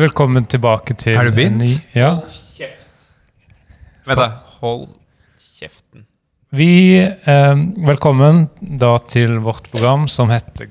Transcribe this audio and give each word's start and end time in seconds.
Velkommen 0.00 0.46
tilbake 0.48 0.94
til 0.96 1.18
Er 1.18 1.28
du 1.28 1.34
begynt? 1.36 1.82
Ja. 1.92 2.14
Vent, 4.06 4.16
da. 4.16 4.28
Hold 4.62 4.86
kjeften. 5.58 6.06
Vi 6.56 6.70
eh, 7.04 7.60
Velkommen 7.84 8.46
da 8.80 8.94
til 9.12 9.36
vårt 9.44 9.68
program 9.68 10.08
som 10.08 10.32
heter 10.32 10.70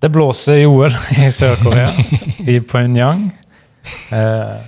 Det 0.00 0.08
blåser 0.08 0.62
i 0.62 0.66
OL 0.66 0.96
i 1.20 1.28
Sør-Korea, 1.28 1.92
i 2.54 2.56
Pyongyang. 2.64 3.26
Eh, 4.16 4.58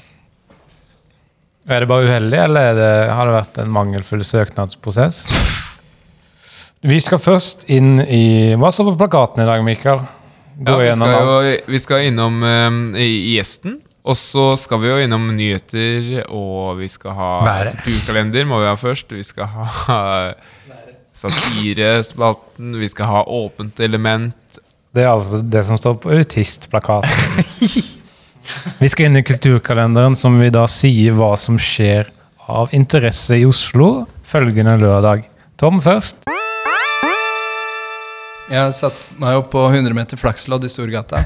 er 1.65 1.81
det 1.81 1.89
bare 1.89 2.11
uheldig, 2.11 2.41
eller 2.45 2.73
er 2.73 2.77
det, 2.77 2.95
har 3.09 3.29
det 3.29 3.39
vært 3.39 3.63
en 3.63 3.73
mangelfull 3.73 4.25
søknadsprosess? 4.27 5.25
Vi 6.93 7.01
skal 7.01 7.23
først 7.23 7.65
inn 7.73 8.03
i 8.05 8.53
Hva 8.59 8.69
står 8.75 8.93
på 8.93 9.01
plakaten 9.07 9.47
i 9.47 9.49
dag, 9.49 9.65
Mikael? 9.65 10.05
Gå 10.59 10.73
Ja, 10.73 10.77
vi, 10.79 10.87
gjennom 10.91 11.09
alt. 11.09 11.47
jo, 11.49 11.57
vi 11.73 11.79
skal 11.83 12.07
innom 12.11 12.43
eh, 12.45 13.01
gjesten. 13.33 13.81
Og 14.03 14.17
så 14.19 14.57
skal 14.59 14.81
vi 14.83 14.89
jo 14.91 14.97
innom 14.99 15.29
nyheter, 15.37 16.25
og 16.35 16.81
vi 16.81 16.89
skal 16.91 17.15
ha 17.15 17.31
Været. 17.47 17.77
kulturkalender. 17.85 18.45
må 18.51 18.59
vi 18.59 18.67
ha 18.67 18.75
først. 18.75 19.13
Vi 19.15 19.23
skal 19.23 19.47
ha 19.47 20.33
satirespalten. 21.15 22.79
Vi 22.81 22.89
skal 22.89 23.07
ha 23.07 23.23
åpent 23.25 23.81
element. 23.81 24.35
Det 24.93 25.05
er 25.07 25.13
altså 25.15 25.39
det 25.41 25.63
som 25.65 25.79
står 25.79 25.95
på 26.03 26.11
autistplakaten. 26.13 27.45
vi 28.83 28.89
skal 28.91 29.07
inn 29.09 29.17
i 29.23 29.25
kulturkalenderen, 29.25 30.17
som 30.19 30.35
vi 30.43 30.51
da 30.53 30.67
sier 30.69 31.15
hva 31.17 31.33
som 31.39 31.57
skjer 31.63 32.11
av 32.51 32.75
interesse 32.75 33.39
i 33.39 33.47
Oslo 33.49 34.09
følgende 34.27 34.75
lørdag. 34.83 35.25
Tom 35.57 35.79
først. 35.81 36.27
Jeg 38.51 38.59
har 38.59 38.73
satt 38.77 38.99
meg 39.23 39.39
opp 39.39 39.51
på 39.53 39.61
100 39.69 39.95
meter 39.97 40.19
flakslodd 40.21 40.65
i 40.67 40.71
Storgata. 40.73 41.23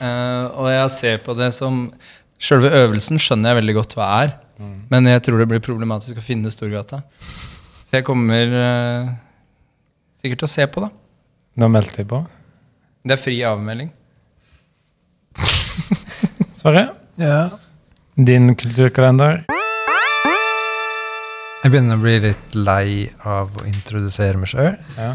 Uh, 0.00 0.46
og 0.56 0.70
jeg 0.72 0.92
ser 0.96 1.18
på 1.24 1.34
det 1.36 1.50
som 1.56 1.84
Sjølve 2.40 2.70
øvelsen 2.72 3.20
skjønner 3.20 3.52
jeg 3.52 3.58
veldig 3.58 3.74
godt 3.76 3.94
hva 3.98 4.06
er. 4.22 4.30
Men 4.92 5.06
jeg 5.08 5.20
tror 5.26 5.40
det 5.40 5.48
blir 5.50 5.60
problematisk 5.64 6.18
å 6.20 6.24
finne 6.24 6.52
Storgata. 6.52 7.02
Så 7.20 7.98
jeg 7.98 8.06
kommer 8.06 8.54
uh, 8.56 9.10
sikkert 10.22 10.40
til 10.42 10.48
å 10.48 10.52
se 10.54 10.66
på, 10.72 10.86
da. 10.86 10.90
Nå 11.60 11.68
meldte 11.72 12.00
jeg 12.00 12.08
på. 12.08 12.22
Det 13.04 13.16
er 13.16 13.20
fri 13.20 13.36
avmelding. 13.44 13.92
Sverre, 16.60 16.90
Ja. 17.20 17.50
din 18.16 18.54
kulturkalender. 18.56 19.44
Jeg 21.60 21.74
begynner 21.74 21.98
å 21.98 22.00
bli 22.00 22.14
litt 22.24 22.54
lei 22.56 22.92
av 23.28 23.52
å 23.60 23.66
introdusere 23.68 24.40
meg 24.40 24.48
sjøl. 24.48 24.78
Ja. 24.96 25.10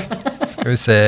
Skal 0.52 0.70
vi 0.70 0.78
se 0.78 0.98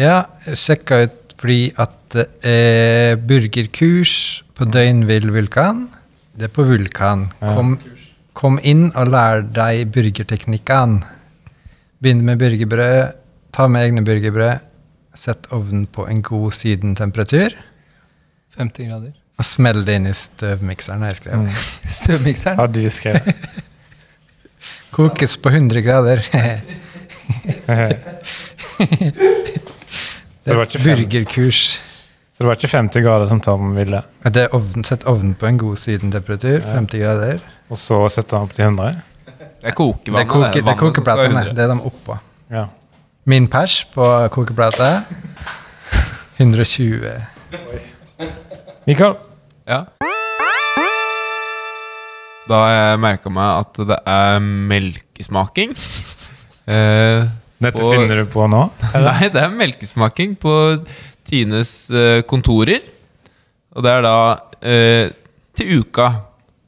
Ja, 0.00 0.22
sjekka 0.56 1.02
ut 1.04 1.34
fordi 1.40 1.70
at 1.80 1.96
det 2.12 2.24
er 2.48 3.20
burgerkurs 3.20 4.14
på 4.56 4.66
Døgnvill 4.68 5.28
Vulkan. 5.32 5.86
Det 6.36 6.48
er 6.48 6.52
på 6.56 6.64
Vulkan. 6.68 7.28
Kom, 7.40 7.76
kom 8.36 8.58
inn 8.66 8.88
og 8.90 9.12
lær 9.12 9.44
deg 9.44 9.92
burgerteknikkene. 9.94 11.04
Begynn 12.00 12.24
med 12.24 12.40
burgerbrød. 12.40 13.16
Ta 13.56 13.68
med 13.68 13.88
egne 13.88 14.04
burgerbrød. 14.08 14.66
Sett 15.16 15.48
ovnen 15.52 15.84
på 15.92 16.08
en 16.08 16.24
god 16.24 16.56
sydentemperatur. 16.56 17.56
50 18.56 18.88
grader. 18.88 19.16
Og 19.40 19.48
smell 19.48 19.84
det 19.86 19.96
inn 20.00 20.10
i 20.10 20.16
støvmikseren. 20.16 21.04
har 21.04 21.12
jeg 21.14 21.22
skrevet. 21.22 21.48
Mm. 21.48 21.90
Støvmikseren. 22.00 22.60
Har 22.60 22.72
du 22.72 22.84
skrevet? 22.92 23.60
Kokes 24.90 25.36
på 25.42 25.48
100 25.54 25.80
grader. 25.86 26.22
Det 30.44 30.54
er. 30.54 30.56
Burgerkurs. 30.84 31.80
Så 32.32 32.42
det 32.42 32.48
var 32.48 32.56
ikke 32.56 32.70
50 32.72 33.02
grader 33.04 33.26
som 33.28 33.40
Tom 33.44 33.74
ville, 33.76 34.00
Det 34.24 34.46
er 34.46 34.54
ovn, 34.56 34.84
Sett 34.86 35.04
ovnen 35.10 35.34
på 35.36 35.46
en 35.46 35.58
god 35.60 35.76
sydentemperatur. 35.78 36.60
50 36.64 36.98
grader. 37.02 37.40
og 37.70 37.78
så 37.78 38.00
sette 38.10 38.34
den 38.34 38.42
opp 38.48 38.52
til 38.56 38.64
100? 38.64 39.02
Det 39.60 39.68
er 39.68 39.76
kokevannet. 39.76 40.24
Det 40.24 40.28
koke, 40.32 40.62
det 40.64 40.72
er 40.72 40.78
kokeplatene. 40.80 41.42
Det 41.54 41.64
er 41.64 41.68
de 41.74 41.80
oppå. 41.90 42.16
Ja. 42.50 42.64
Min 43.28 43.46
pers 43.52 43.84
på 43.94 44.06
kokeplate 44.32 44.88
120. 46.40 47.12
Mikael? 48.88 49.14
Ja. 49.68 49.82
Da 52.50 52.58
jeg 52.66 52.98
merka 53.02 53.30
meg 53.32 53.60
at 53.64 53.80
det 53.92 54.00
er 54.10 54.40
melkesmaking. 54.44 55.76
Eh, 56.70 57.24
Dette 57.58 57.80
Og- 57.82 57.96
finner 57.96 58.20
du 58.20 58.28
på 58.30 58.44
nå? 58.46 58.58
Eller? 58.94 59.10
Nei, 59.16 59.28
det 59.34 59.40
er 59.42 59.54
melkesmaking 59.58 60.36
på 60.38 60.52
Tines 61.26 61.70
eh, 61.90 62.20
kontorer. 62.30 62.84
Og 63.74 63.82
det 63.82 63.90
er 63.90 64.04
da 64.06 64.12
eh, 64.62 65.08
til 65.58 65.80
uka. 65.80 66.06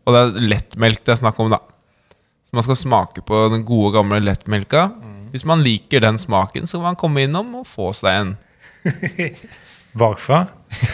Og 0.03 0.17
det 0.17 0.23
er 0.25 0.49
lettmelk 0.57 1.05
det 1.07 1.13
er 1.15 1.21
snakk 1.21 1.39
om, 1.45 1.53
da. 1.55 1.61
Så 2.43 2.51
man 2.59 2.67
skal 2.67 2.81
smake 2.81 3.23
på 3.29 3.45
den 3.53 3.63
gode, 3.69 3.93
gamle 3.95 4.19
lettmelka. 4.25 4.89
Hvis 5.31 5.47
man 5.47 5.63
liker 5.63 6.03
den 6.03 6.19
smaken, 6.19 6.67
så 6.67 6.81
kan 6.81 6.89
man 6.91 6.99
komme 7.05 7.23
innom 7.29 7.55
og 7.61 7.69
få 7.71 7.93
seg 7.95 8.19
en. 8.25 8.35
Bakfra? 10.03 10.49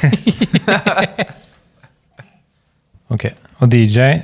ok. 3.15 3.25
Og 3.63 3.71
DJ? 3.73 4.19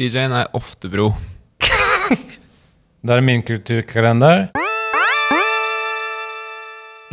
DJ-en 0.00 0.32
er 0.32 0.54
Oftebro. 0.56 1.12
Da 3.04 3.14
er 3.14 3.20
det 3.20 3.24
min 3.26 3.42
kulturkalender. 3.44 4.46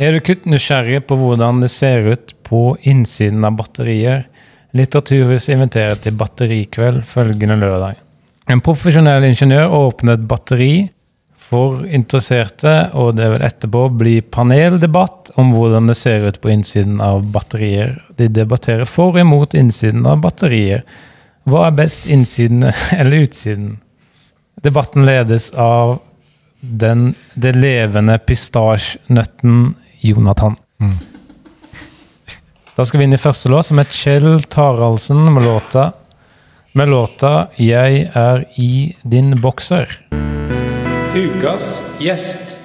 Er 0.00 0.14
du 0.14 0.20
kutt 0.24 0.46
nysgjerrig 0.48 1.02
på 1.08 1.16
hvordan 1.20 1.60
det 1.60 1.68
ser 1.72 2.08
ut 2.12 2.32
på 2.48 2.62
innsiden 2.88 3.44
av 3.44 3.58
batterier? 3.58 4.22
Litteraturhuset 4.76 5.54
inviterer 5.56 6.00
til 6.00 6.16
batterikveld 6.20 7.02
følgende 7.08 7.58
lørdag. 7.60 8.00
En 8.48 8.64
profesjonell 8.64 9.26
ingeniør 9.28 9.72
åpner 9.80 10.16
et 10.16 10.24
batteri 10.28 10.72
for 11.36 11.84
interesserte, 11.84 12.74
og 12.96 13.16
det 13.20 13.28
vil 13.34 13.44
etterpå 13.48 13.84
bli 14.00 14.14
paneldebatt 14.20 15.34
om 15.40 15.52
hvordan 15.56 15.92
det 15.92 15.96
ser 16.00 16.24
ut 16.28 16.40
på 16.40 16.52
innsiden 16.52 17.02
av 17.04 17.24
batterier. 17.36 17.98
De 18.16 18.28
debatterer 18.32 18.88
for 18.88 19.16
og 19.16 19.22
imot 19.24 19.56
innsiden 19.56 20.08
av 20.08 20.20
batterier. 20.24 20.84
Hva 21.48 21.68
er 21.68 21.76
best, 21.78 22.06
innsiden 22.06 22.66
eller 22.98 23.24
utsiden? 23.24 23.78
Debatten 24.62 25.06
ledes 25.06 25.50
av 25.54 25.98
den, 26.60 27.14
det 27.34 27.54
levende 27.56 28.18
pistasjenøtten 28.18 29.76
Jonathan. 30.02 30.58
Da 32.76 32.84
skal 32.86 33.00
vi 33.00 33.08
inn 33.08 33.16
i 33.16 33.20
første 33.22 33.50
låt, 33.50 33.70
som 33.70 33.80
er 33.80 33.88
Kjell 33.90 34.42
Taraldsen 34.50 35.24
med 35.32 35.46
låta 35.46 35.88
med 36.78 36.88
låta 36.88 37.48
'Jeg 37.56 38.10
er 38.14 38.44
i 38.56 38.94
din 39.02 39.34
bokser'. 39.42 39.88
Ukas 41.14 41.82
gjest. 41.98 42.57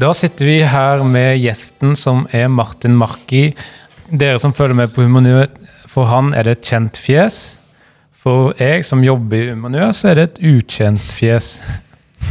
Da 0.00 0.14
sitter 0.16 0.46
vi 0.48 0.60
her 0.64 1.02
med 1.04 1.42
gjesten 1.42 1.90
som 1.98 2.22
er 2.32 2.46
Martin 2.48 2.94
Marki. 2.96 3.50
Dere 4.08 4.38
som 4.40 4.54
følger 4.56 4.78
med 4.78 4.94
på 4.94 5.04
Humanø, 5.04 5.42
for 5.90 6.08
han 6.08 6.30
er 6.32 6.46
det 6.46 6.54
et 6.54 6.70
kjent 6.70 6.96
fjes. 6.96 7.40
For 8.16 8.54
jeg 8.56 8.86
som 8.88 9.04
jobber 9.04 9.36
i 9.36 9.50
Humanø, 9.50 9.90
så 9.92 10.12
er 10.12 10.16
det 10.16 10.24
et 10.28 10.40
ukjent 10.54 11.04
fjes. 11.12 11.50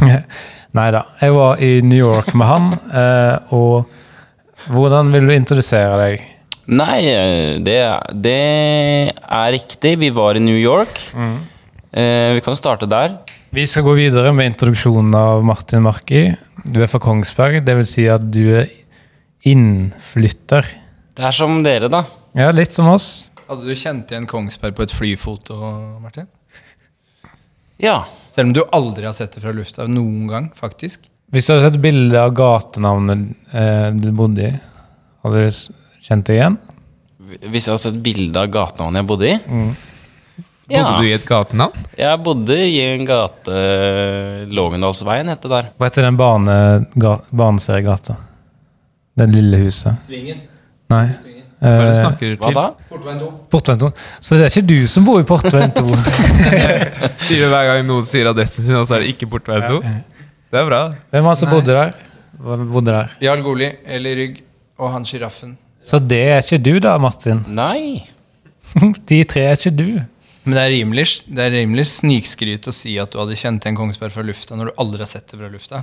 Nei 0.78 0.88
da. 0.96 1.04
Jeg 1.22 1.36
var 1.36 1.62
i 1.62 1.70
New 1.86 2.00
York 2.00 2.34
med 2.34 2.50
han, 2.50 2.68
eh, 2.90 3.54
og 3.54 4.74
hvordan 4.74 5.14
vil 5.14 5.30
du 5.30 5.36
introdusere 5.36 5.94
deg? 6.00 6.26
Nei, 6.74 7.00
eh, 7.06 7.56
det, 7.62 7.80
det 8.26 8.38
er 9.14 9.54
riktig. 9.54 9.94
Vi 10.02 10.10
var 10.16 10.34
i 10.34 10.42
New 10.42 10.58
York. 10.58 11.04
Eh, 11.14 12.34
vi 12.34 12.42
kan 12.42 12.56
jo 12.56 12.64
starte 12.64 12.90
der. 12.90 13.20
Vi 13.50 13.64
skal 13.66 13.82
gå 13.82 13.96
videre 13.98 14.30
med 14.30 14.46
introduksjonen 14.46 15.14
av 15.18 15.40
Martin 15.42 15.82
Marki. 15.82 16.20
Du 16.62 16.76
er 16.84 16.86
fra 16.86 17.00
Kongsberg, 17.02 17.64
dvs. 17.66 17.88
Si 17.96 18.04
at 18.06 18.28
du 18.30 18.44
er 18.60 18.68
innflytter. 19.50 20.68
Det 21.18 21.24
er 21.26 21.34
som 21.34 21.56
dere, 21.66 21.88
da. 21.90 22.04
Ja, 22.38 22.52
litt 22.54 22.76
som 22.76 22.86
oss. 22.92 23.32
Hadde 23.48 23.66
du 23.66 23.74
kjent 23.74 24.14
igjen 24.14 24.28
Kongsberg 24.30 24.78
på 24.78 24.86
et 24.86 24.94
flyfoto, 24.94 25.58
Martin? 25.98 26.30
Ja. 27.82 28.04
Selv 28.30 28.52
om 28.52 28.54
du 28.54 28.62
aldri 28.70 29.10
har 29.10 29.18
sett 29.18 29.34
det 29.34 29.42
fra 29.42 29.56
lufta 29.56 29.88
noen 29.90 30.30
gang, 30.30 30.50
faktisk. 30.54 31.10
Hvis 31.34 31.50
du 31.50 31.56
hadde 31.56 31.72
sett 31.72 31.82
bilde 31.82 32.22
av 32.22 32.30
gatenavnet 32.38 33.32
eh, 33.50 33.88
du 33.98 34.12
bodde 34.14 34.46
i, 34.46 34.56
hadde 35.26 35.42
du 35.42 35.62
kjent 36.06 36.30
det 36.30 36.38
igjen? 36.38 36.62
Hvis 37.50 37.66
jeg 37.66 37.72
hadde 37.74 37.82
sett 37.88 38.02
bilde 38.06 38.46
av 38.46 38.54
gatenavnet 38.54 39.02
jeg 39.02 39.10
bodde 39.10 39.34
i 39.34 39.38
Bodde 40.70 40.80
Ja. 40.86 40.98
du 41.00 41.06
i 41.08 41.12
et 41.16 41.24
gatenavn? 41.26 41.72
Jeg 41.98 42.18
bodde 42.22 42.56
i 42.62 42.76
en 42.84 43.04
gate 43.08 43.54
Lågendalsveien, 44.54 45.28
het 45.32 45.42
det 45.42 45.50
der. 45.50 45.70
Hva 45.78 45.88
heter 45.88 46.06
den 46.06 46.16
bane, 46.20 46.56
ga, 46.94 47.16
baneseriegata? 47.34 48.14
Det 49.18 49.26
lille 49.32 49.58
huset. 49.64 49.98
Svingen. 50.06 50.44
Nei. 50.90 51.08
Hva 51.60 51.72
er 51.74 51.90
det 51.90 52.20
du 52.20 52.26
Eh, 52.30 52.36
Hva 52.40 52.52
da? 52.56 52.62
Portveien 52.88 53.18
2. 53.20 53.26
Portveien 53.52 53.80
2. 53.82 53.88
Så 54.24 54.36
det 54.38 54.46
er 54.46 54.52
ikke 54.54 54.66
du 54.70 54.86
som 54.88 55.04
bor 55.04 55.20
i 55.20 55.26
Portveien 55.28 55.72
2? 55.76 55.82
Sier 57.26 57.42
du 57.44 57.50
hver 57.52 57.66
gang 57.68 57.82
noen 57.88 58.06
sier 58.08 58.30
adressen 58.30 58.64
sin, 58.64 58.78
og 58.78 58.86
så 58.88 58.96
er 58.96 59.04
det 59.04 59.10
ikke 59.12 59.28
Portveien 59.34 59.66
2? 59.68 59.80
Det 60.50 60.62
er 60.62 60.70
bra. 60.70 60.80
Hvem 61.12 61.26
var 61.28 61.34
det 61.36 61.42
som 61.42 61.50
bodde 61.52 61.74
der? 61.76 61.92
Bodde 62.40 62.94
der? 62.94 63.10
Jarl 63.20 63.42
Goli, 63.44 63.68
Eli 63.84 64.14
Rygg 64.22 64.38
og 64.80 64.94
han 64.94 65.04
sjiraffen. 65.04 65.52
Så 65.84 66.00
det 66.00 66.22
er 66.30 66.40
ikke 66.40 66.62
du 66.64 66.78
da, 66.80 66.94
Martin? 67.00 67.42
Nei. 67.48 68.06
De 69.10 69.20
tre 69.28 69.44
er 69.50 69.58
ikke 69.60 69.74
du. 69.76 69.86
Men 70.44 70.56
det 70.56 70.60
er 70.62 70.70
rimelig, 70.72 71.06
det 71.28 71.42
er 71.44 71.52
rimelig 71.52 71.84
snikskryt 71.92 72.68
å 72.70 72.72
si 72.74 72.94
at 73.00 73.12
du 73.12 73.18
hadde 73.20 73.36
kjent 73.36 73.66
igjen 73.66 73.76
Kongsberg 73.76 74.14
fra 74.14 74.24
lufta 74.24 74.56
når 74.56 74.70
du 74.70 74.78
aldri 74.80 75.04
har 75.04 75.10
sett 75.10 75.26
det 75.28 75.40
fra 75.40 75.50
lufta. 75.52 75.82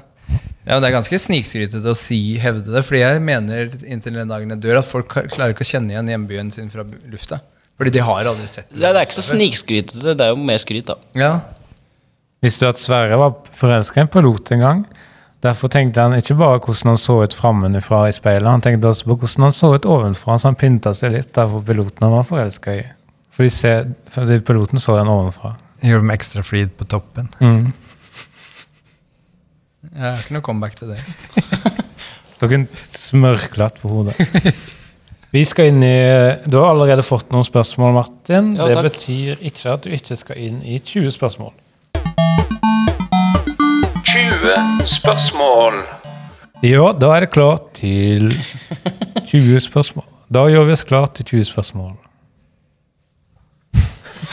Ja, 0.65 0.73
men 0.75 0.81
Det 0.81 0.87
er 0.89 0.95
ganske 0.97 1.19
snikskrytete 1.21 1.93
å 1.93 1.97
si, 1.97 2.21
hevde 2.41 2.73
det, 2.73 2.81
fordi 2.87 3.03
jeg 3.03 3.21
mener 3.23 3.69
inntil 3.85 4.17
den 4.17 4.33
dagen 4.33 4.55
jeg 4.55 4.63
dør 4.65 4.81
at 4.81 4.89
folk 4.89 5.13
klarer 5.13 5.53
ikke 5.53 5.67
å 5.67 5.69
kjenne 5.69 5.93
igjen 5.93 6.09
hjembyen 6.11 6.49
sin 6.51 6.73
fra 6.73 6.83
lufta. 6.83 7.39
Fordi 7.77 7.93
de 7.93 8.01
har 8.01 8.25
aldri 8.25 8.47
sett 8.49 8.71
Det, 8.73 8.81
det 8.81 8.89
er 8.89 9.05
ikke 9.05 9.19
så 9.19 9.27
snikskrytete, 9.29 10.17
det 10.17 10.25
er 10.25 10.33
jo 10.33 10.41
mer 10.41 10.57
skryt, 10.63 10.89
da. 10.89 10.97
Ja, 11.17 11.35
Visste 12.41 12.65
du 12.65 12.69
at 12.69 12.81
Sverre 12.81 13.17
var 13.17 13.33
forelska 13.57 13.97
i 13.97 14.03
en 14.05 14.11
pilot 14.13 14.51
en 14.53 14.61
gang? 14.61 14.83
Derfor 15.41 15.71
tenkte 15.73 16.03
han 16.03 16.13
ikke 16.17 16.35
bare 16.37 16.59
hvordan 16.61 16.93
han 16.93 16.99
så 17.01 17.19
ut 17.23 17.33
framenfra 17.33 18.03
i 18.09 18.13
speilet, 18.13 18.49
han 18.49 18.61
tenkte 18.61 18.91
også 18.91 19.09
på 19.09 19.17
hvordan 19.21 19.47
han 19.47 19.55
så 19.55 19.71
ut 19.73 19.87
ovenfra, 19.89 20.37
så 20.37 20.51
han 20.51 20.57
pynta 20.59 20.93
seg 20.97 21.13
litt 21.13 21.33
derfor 21.33 21.65
piloten 21.65 22.05
han 22.05 22.13
var 22.13 22.27
forelska 22.29 22.75
i. 22.77 22.85
Fordi, 23.37 23.49
se, 23.53 23.71
fordi 24.09 24.39
piloten 24.41 24.81
så 24.81 24.95
den 24.97 25.09
ovenfra. 25.13 25.51
Gjør 25.85 26.01
dem 26.01 26.09
ekstra 26.09 26.41
flid 26.41 26.71
på 26.73 26.87
toppen. 26.89 27.27
Mm. 27.37 27.67
jeg 29.91 30.01
har 30.01 30.23
ikke 30.23 30.33
noe 30.33 30.45
comeback 30.47 30.79
til 30.79 30.95
det. 30.95 31.03
Dere 32.41 32.63
smørklatt 32.93 33.77
på 33.83 33.91
hodet. 33.91 34.17
Vi 35.33 35.43
skal 35.45 35.69
inn 35.69 35.83
i 35.85 35.97
Du 36.49 36.57
har 36.57 36.71
allerede 36.71 37.05
fått 37.05 37.29
noen 37.33 37.45
spørsmål, 37.45 37.93
Martin. 37.99 38.55
Ja, 38.57 38.71
det 38.73 38.83
betyr 38.89 39.45
ikke 39.45 39.75
at 39.75 39.85
du 39.85 39.93
ikke 39.93 40.17
skal 40.17 40.41
inn 40.41 40.57
i 40.65 40.79
20 40.81 41.13
spørsmål. 41.13 41.53
20 44.01 44.89
spørsmål. 44.97 45.81
Ja, 46.65 46.89
da 46.97 47.13
er 47.13 47.27
det 47.27 47.31
klart 47.37 47.69
til 47.77 48.31
20 49.29 49.61
spørsmål. 49.69 50.09
Da 50.33 50.47
gjør 50.49 50.71
vi 50.71 50.77
oss 50.77 50.85
klart 50.89 51.19
til 51.19 51.37
20 51.37 51.49
spørsmål. 51.53 51.97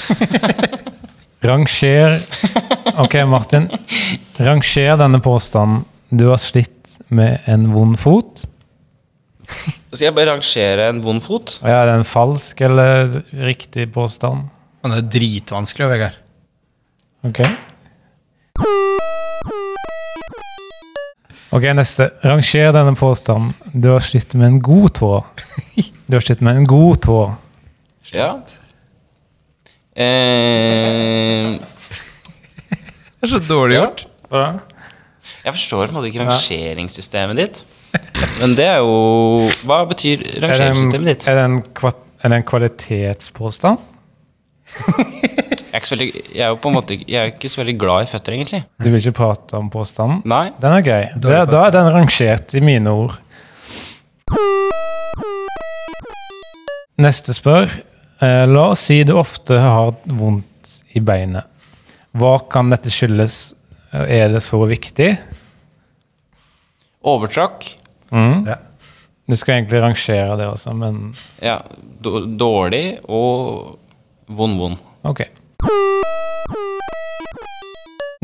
Ranger 1.49 2.19
Ok, 2.99 3.15
Martin. 3.29 3.69
Ranger 4.37 4.97
denne 5.01 5.21
påstanden. 5.21 5.85
Du 6.09 6.29
har 6.31 6.39
slitt 6.39 6.99
med 7.09 7.43
en 7.51 7.67
vond 7.75 7.99
fot. 7.99 8.45
Skal 9.93 10.09
jeg 10.09 10.15
bare 10.17 10.33
rangere 10.33 10.89
en 10.89 11.03
vond 11.05 11.23
fot? 11.23 11.59
Ja, 11.63 11.83
Er 11.83 11.91
det 11.91 11.99
en 12.01 12.09
falsk 12.09 12.61
eller 12.65 13.21
riktig 13.45 13.91
påstand? 13.95 14.49
Men 14.83 14.95
det 14.95 15.01
er 15.03 15.11
dritvanskelig, 15.19 15.89
Vegard. 15.91 16.19
Ok. 17.25 17.41
Ok, 21.55 21.69
neste. 21.77 22.11
Ranger 22.25 22.73
denne 22.75 22.95
påstanden. 22.99 23.55
Du 23.73 23.89
har 23.93 24.03
slitt 24.05 24.35
med 24.35 24.47
en 24.53 24.61
god 24.63 24.95
tå. 25.01 25.13
Du 26.07 26.19
har 26.19 26.21
slitt 26.21 26.43
med 26.45 26.59
en 26.59 26.67
god 26.69 26.99
tå. 27.07 27.19
Ja. 28.13 28.35
Eh, 29.95 31.55
Det 33.25 33.29
er 33.29 33.31
så 33.31 33.41
dårlig 33.41 33.77
gjort. 33.79 34.01
jeg 35.45 35.53
forstår 35.55 35.87
på 35.87 35.93
en 35.93 35.97
måte 35.97 36.09
ikke 36.11 36.25
rangeringssystemet 36.27 37.39
ditt. 37.39 37.61
Men 38.41 38.57
det 38.59 38.67
er 38.67 38.81
jo 38.83 39.47
Hva 39.65 39.85
betyr 39.89 40.25
Er 40.27 40.43
rangeringssystemet 40.43 41.07
ditt? 41.13 41.29
er 41.31 41.39
det 41.39 41.45
en, 41.47 41.59
er 41.63 42.33
det 42.33 42.39
en 42.41 42.47
kvalitetspåstand? 42.51 43.79
Jeg 45.75 45.83
er, 45.83 45.87
veldig, 45.91 46.07
jeg 46.37 46.43
er 46.47 46.51
jo 46.53 46.59
på 46.63 46.71
en 46.71 46.75
måte 46.77 46.95
Jeg 46.95 47.17
er 47.19 47.33
ikke 47.33 47.49
så 47.51 47.59
veldig 47.61 47.73
glad 47.81 48.05
i 48.05 48.07
føtter, 48.07 48.33
egentlig. 48.37 48.61
Du 48.79 48.87
vil 48.93 49.01
ikke 49.01 49.17
prate 49.19 49.57
om 49.59 49.67
påstanden? 49.73 50.21
Nei. 50.31 50.45
Den 50.63 50.71
er 50.77 50.85
grei. 50.87 51.01
Da, 51.19 51.41
da 51.51 51.65
er 51.67 51.73
den 51.75 51.89
rangert 51.91 52.55
i 52.55 52.63
mine 52.63 52.93
ord. 52.95 53.17
Neste 57.03 57.35
spør. 57.35 57.75
Eh, 58.25 58.47
la 58.49 58.69
oss 58.73 58.81
si 58.89 59.03
du 59.05 59.13
ofte 59.19 59.59
har 59.61 59.93
vondt 60.09 60.75
i 60.97 61.01
beinet. 61.05 61.45
Hva 62.17 62.39
kan 62.51 62.71
dette 62.73 62.93
skyldes? 62.95 63.53
Er 63.93 64.31
det 64.33 64.41
så 64.43 64.59
viktig? 64.67 65.11
Overtrakk. 67.05 67.67
Mm. 68.15 68.47
Ja. 68.49 68.57
Du 69.29 69.37
skal 69.41 69.59
egentlig 69.59 69.81
rangere 69.83 70.37
det 70.41 70.47
også, 70.51 70.73
men 70.77 71.15
Ja. 71.43 71.59
Dårlig 72.05 72.99
og 73.09 73.79
vond-vond. 74.29 74.79
ok. 75.05 75.25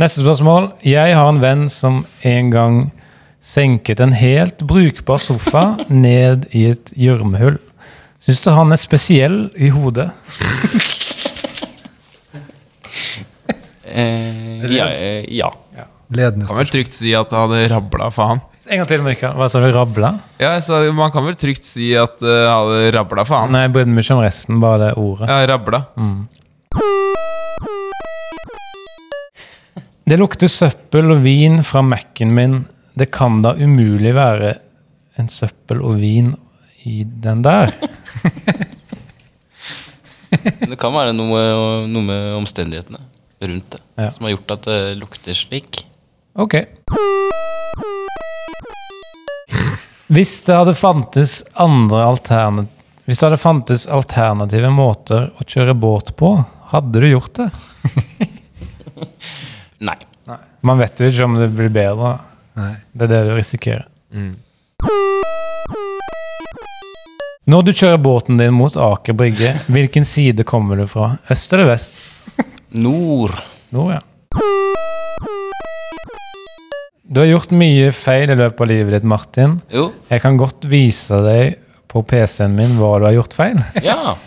Neste 0.00 0.23
spørsmål. 0.23 0.70
Jeg 0.85 1.14
har 1.17 1.29
en 1.29 1.41
venn 1.43 1.69
som 1.69 2.05
en 2.25 2.50
gang 2.50 2.93
senket 3.41 4.00
en 4.00 4.12
helt 4.17 4.58
brukbar 4.69 5.19
sofa 5.20 5.76
ned 5.88 6.47
i 6.56 6.70
et 6.70 6.93
gjørmehull. 6.97 7.58
Syns 8.20 8.43
du 8.44 8.50
han 8.52 8.72
er 8.75 8.76
spesiell 8.81 9.46
i 9.56 9.70
hodet? 9.72 10.11
Eh, 13.90 14.67
ja, 14.70 14.84
eh, 14.93 15.25
ja. 15.34 15.49
Ledende 16.14 16.46
Kan 16.46 16.58
vel 16.61 16.69
trygt 16.70 16.94
si 16.94 17.11
at 17.17 17.31
det 17.32 17.38
hadde 17.38 17.62
rabla 17.73 18.11
faen. 18.14 18.38
En 18.71 18.78
gang 18.83 18.88
til, 18.90 19.02
Mikael. 19.02 19.35
Hva 19.38 19.49
sa 19.50 19.62
du? 19.62 19.66
Rabla? 19.75 20.12
Ja, 20.38 20.52
så 20.62 20.78
Man 20.94 21.11
kan 21.14 21.25
vel 21.26 21.35
trygt 21.38 21.66
si 21.66 21.88
at 21.99 22.21
det 22.23 22.37
hadde 22.47 22.92
rabla 22.94 23.25
faen. 23.26 23.50
Nei, 23.54 23.64
jeg 23.64 23.73
brydde 23.75 23.94
meg 23.97 24.04
ikke 24.04 24.18
om 24.18 24.23
resten, 24.23 24.61
bare 24.62 24.83
det 24.85 24.90
ordet. 25.00 25.30
Ja, 25.30 25.38
rabla. 25.50 25.80
Mm. 25.97 26.28
Det 30.11 30.18
lukter 30.21 30.50
søppel 30.50 31.11
og 31.14 31.25
vin 31.25 31.62
fra 31.66 31.83
Mac-en 31.87 32.35
min. 32.37 32.61
Det 32.99 33.11
kan 33.14 33.40
da 33.47 33.56
umulig 33.59 34.14
være 34.14 34.54
en 35.18 35.30
søppel 35.30 35.83
og 35.83 35.99
vin 36.02 36.35
i 36.87 37.02
den 37.04 37.42
der? 37.47 37.75
Det 40.70 40.78
kan 40.78 40.92
være 40.94 41.12
noe, 41.16 41.40
noe 41.90 42.04
med 42.06 42.34
omstendighetene 42.38 43.00
rundt 43.40 43.70
det 43.72 43.80
Ja. 43.98 44.10
som 44.12 44.26
har 44.26 44.34
gjort 44.36 44.52
at 44.54 44.66
det 44.68 44.78
lukter 45.00 45.34
slik. 45.36 45.82
Ok. 46.38 46.54
Hvis 50.10 50.34
det 50.46 50.56
hadde 50.58 50.74
fantes 50.78 51.40
andre 51.54 52.04
alternativ 52.06 52.68
Hvis 53.06 53.18
det 53.20 53.26
hadde 53.26 53.40
fantes 53.42 53.86
alternative 53.90 54.70
måter 54.70 55.30
å 55.34 55.44
kjøre 55.48 55.74
båt 55.74 56.12
på, 56.20 56.28
hadde 56.70 57.00
du 57.02 57.06
gjort 57.10 57.32
det? 57.40 57.48
Nei. 59.88 59.96
Man 60.62 60.78
vet 60.78 61.00
jo 61.02 61.08
ikke 61.10 61.26
om 61.26 61.34
det 61.40 61.48
blir 61.56 61.72
bedre. 61.74 62.12
Nei. 62.60 62.74
Det 62.92 63.08
er 63.08 63.10
det 63.10 63.20
du 63.26 63.32
risikerer. 63.34 63.88
Mm. 64.14 64.36
Når 67.49 67.62
du 67.64 67.70
kjører 67.73 68.00
båten 68.04 68.37
din 68.37 68.52
mot 68.52 68.75
Aker 68.76 69.14
Brygge, 69.16 69.54
hvilken 69.73 70.04
side 70.04 70.44
kommer 70.44 70.76
du 70.76 70.85
fra? 70.90 71.14
Øst 71.32 71.54
eller 71.56 71.70
vest? 71.70 71.94
Nord. 72.76 73.32
Nord, 73.73 73.94
ja. 73.94 74.00
Du 77.09 77.23
har 77.23 77.30
gjort 77.30 77.54
mye 77.56 77.88
feil 77.97 78.28
i 78.30 78.37
løpet 78.37 78.61
av 78.61 78.68
livet 78.68 78.92
ditt, 78.99 79.06
Martin. 79.09 79.56
Jo. 79.73 79.87
Jeg 80.12 80.20
kan 80.20 80.37
godt 80.37 80.68
vise 80.68 81.16
deg 81.25 81.56
på 81.90 82.02
PC-en 82.06 82.52
min 82.59 82.76
hva 82.76 82.92
du 83.00 83.09
har 83.09 83.16
gjort 83.16 83.37
feil. 83.38 83.62
Ja. 83.85 84.16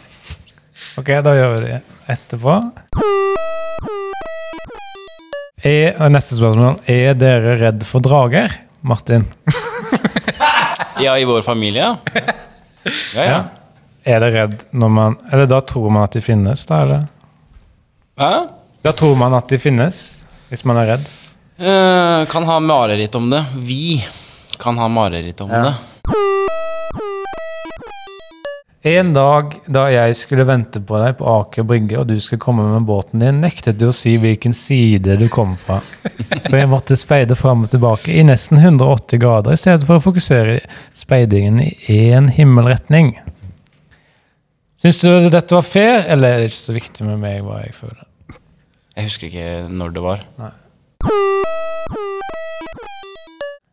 Ok, 0.94 1.08
da 1.26 1.32
gjør 1.34 1.54
vi 1.56 1.62
det 1.64 1.78
etterpå. 2.14 2.56
Er, 5.66 5.96
neste 6.14 6.36
spørsmål. 6.38 6.76
Er 6.92 7.16
dere 7.18 7.56
redd 7.62 7.86
for 7.88 8.04
drager, 8.06 8.58
Martin? 8.82 9.30
Ja, 11.02 11.16
i 11.18 11.26
vår 11.26 11.42
familie, 11.42 11.88
ja. 13.16 13.24
Ja. 13.28 13.44
Er 14.06 14.20
det 14.20 14.30
redd 14.36 14.64
når 14.76 14.90
man 14.92 15.14
Eller 15.32 15.46
da 15.48 15.62
tror 15.64 15.90
man 15.90 16.04
at 16.04 16.12
de 16.18 16.22
finnes, 16.22 16.66
da, 16.68 16.82
eller? 16.84 17.06
Hæ? 18.20 18.32
Da 18.84 18.92
tror 18.92 19.16
man 19.16 19.34
at 19.38 19.48
de 19.50 19.58
finnes, 19.62 20.00
hvis 20.50 20.66
man 20.68 20.78
er 20.82 20.90
redd. 20.96 21.06
Eh, 21.58 22.26
kan 22.28 22.44
ha 22.50 22.58
mareritt 22.60 23.16
om 23.16 23.30
det. 23.32 23.40
Vi 23.64 24.04
kan 24.60 24.78
ha 24.78 24.88
mareritt 24.92 25.40
om 25.42 25.50
Ja. 25.52 25.64
det. 25.64 25.74
En 28.84 29.14
dag 29.16 29.54
da 29.72 29.86
jeg 29.88 30.16
skulle 30.20 30.44
vente 30.44 30.82
på 30.84 30.98
deg 31.00 31.14
på 31.16 31.28
Aker 31.32 31.64
Brygge, 31.64 32.02
og 32.02 32.10
du 32.10 32.18
skulle 32.20 32.42
komme 32.44 32.66
med 32.68 32.84
båten 32.84 33.22
din, 33.24 33.38
nektet 33.40 33.78
du 33.80 33.86
å 33.88 33.94
si 33.96 34.18
hvilken 34.20 34.52
side 34.52 35.16
du 35.22 35.30
kom 35.32 35.54
fra. 35.56 35.78
Så 36.44 36.58
jeg 36.58 36.68
måtte 36.68 36.98
speide 37.00 37.38
fram 37.40 37.64
og 37.64 37.72
tilbake 37.72 38.12
i 38.12 38.26
nesten 38.28 38.60
180 38.60 39.22
grader, 39.24 39.56
i 39.56 39.62
stedet 39.62 39.88
for 39.88 40.02
å 40.02 40.04
fokusere 40.04 40.58
speidingen 41.00 41.62
i 41.64 41.72
én 42.10 42.28
himmelretning. 42.36 43.14
Syns 44.76 45.00
du 45.00 45.30
dette 45.32 45.56
var 45.56 45.64
fair, 45.64 46.04
eller 46.12 46.34
er 46.36 46.44
det 46.44 46.52
ikke 46.52 46.60
så 46.66 46.78
viktig 46.82 47.08
med 47.08 47.24
meg 47.24 47.40
hva 47.48 47.64
jeg 47.64 47.80
føler? 47.80 48.04
Jeg 48.98 49.08
husker 49.08 49.32
ikke 49.32 49.50
når 49.80 49.96
det 49.96 50.08
var. 50.10 50.30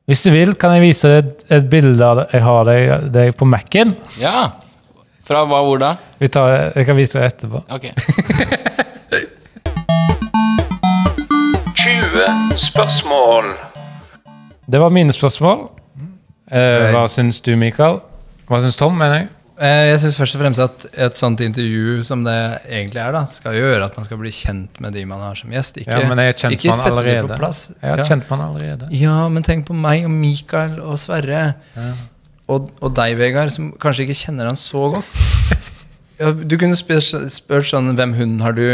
Hvis 0.06 0.22
du 0.22 0.30
vil, 0.30 0.54
kan 0.54 0.78
jeg 0.78 0.86
vise 0.86 1.10
deg 1.10 1.24
et, 1.26 1.46
et 1.58 1.70
bilde 1.70 2.14
av. 2.14 2.28
Jeg 2.30 2.46
har 2.46 2.66
deg, 2.70 3.08
deg 3.10 3.34
på 3.34 3.50
Mac-en. 3.50 3.98
Ja. 4.22 4.52
Fra 5.30 5.44
hva, 5.46 5.60
hvor 5.62 5.78
da? 5.78 5.92
Vi 6.18 6.26
tar 6.28 6.50
det, 6.50 6.62
Jeg 6.80 6.86
kan 6.88 6.96
vise 6.98 7.20
deg 7.20 7.28
etterpå. 7.30 7.60
Ok. 7.70 7.84
20 11.80 12.56
spørsmål. 12.58 13.44
Det 14.70 14.80
var 14.82 14.90
mine 14.94 15.12
spørsmål. 15.14 15.68
Eh, 16.50 16.90
hva 16.90 17.04
syns 17.10 17.38
du, 17.46 17.52
Mikael? 17.58 18.00
Hva 18.50 18.58
syns 18.64 18.76
Tom, 18.80 18.98
mener 18.98 19.20
jeg? 19.20 19.28
Eh, 19.60 19.86
Jeg 19.92 20.00
syns 20.02 20.18
først 20.18 20.34
og 20.34 20.42
fremst 20.42 20.62
at 20.64 20.86
et 21.06 21.18
sånt 21.20 21.40
intervju 21.46 22.02
som 22.06 22.24
det 22.26 22.36
egentlig 22.66 23.00
er, 23.04 23.12
da, 23.14 23.22
skal 23.30 23.54
jo 23.54 23.62
gjøre 23.68 23.86
at 23.86 23.96
man 24.00 24.06
skal 24.08 24.18
bli 24.18 24.32
kjent 24.34 24.80
med 24.82 24.96
de 24.98 25.04
man 25.08 25.20
har 25.22 25.38
som 25.38 25.52
gjest. 25.54 25.78
Ikke, 25.82 25.94
Ja, 25.94 26.08
men 26.10 26.18
jeg 26.18 26.32
har 26.32 26.38
kjent 26.42 26.58
ikke 26.58 26.72
man 26.74 26.78
sette 26.82 26.90
de 26.90 26.98
allerede. 27.04 27.28
på 27.28 27.38
plass. 27.44 27.60
Jeg 27.78 27.90
har 27.94 27.98
ja. 28.02 28.08
kjent 28.10 28.30
man 28.34 28.40
allerede. 28.48 28.90
ja, 28.98 29.16
men 29.28 29.46
tenk 29.46 29.66
på 29.70 29.74
meg 29.78 30.04
og 30.08 30.10
Mikael 30.10 30.80
og 30.82 30.98
Sverre. 30.98 31.52
Og, 32.50 32.70
og 32.82 32.94
deg, 32.96 33.14
Vegard, 33.20 33.52
som 33.54 33.68
kanskje 33.82 34.08
ikke 34.08 34.16
kjenner 34.24 34.48
han 34.50 34.58
så 34.58 34.88
godt. 34.96 35.20
Ja, 36.20 36.32
du 36.34 36.56
kunne 36.60 36.76
spurt, 36.76 37.06
spurt 37.32 37.64
sånn 37.70 37.94
Hvem 37.96 38.10
hund 38.18 38.42
har 38.44 38.52
du? 38.56 38.64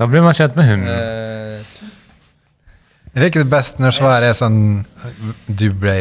Da 0.00 0.08
blir 0.10 0.24
man 0.24 0.34
kjent 0.34 0.56
med 0.58 0.66
hunden. 0.66 0.88
Eh, 0.90 1.92
Jeg 3.16 3.22
liker 3.26 3.44
det 3.44 3.50
best 3.52 3.78
når 3.80 3.94
svaret 3.96 4.26
er 4.30 4.34
sånn 4.36 4.58
Du 5.46 5.68
ble, 5.72 5.94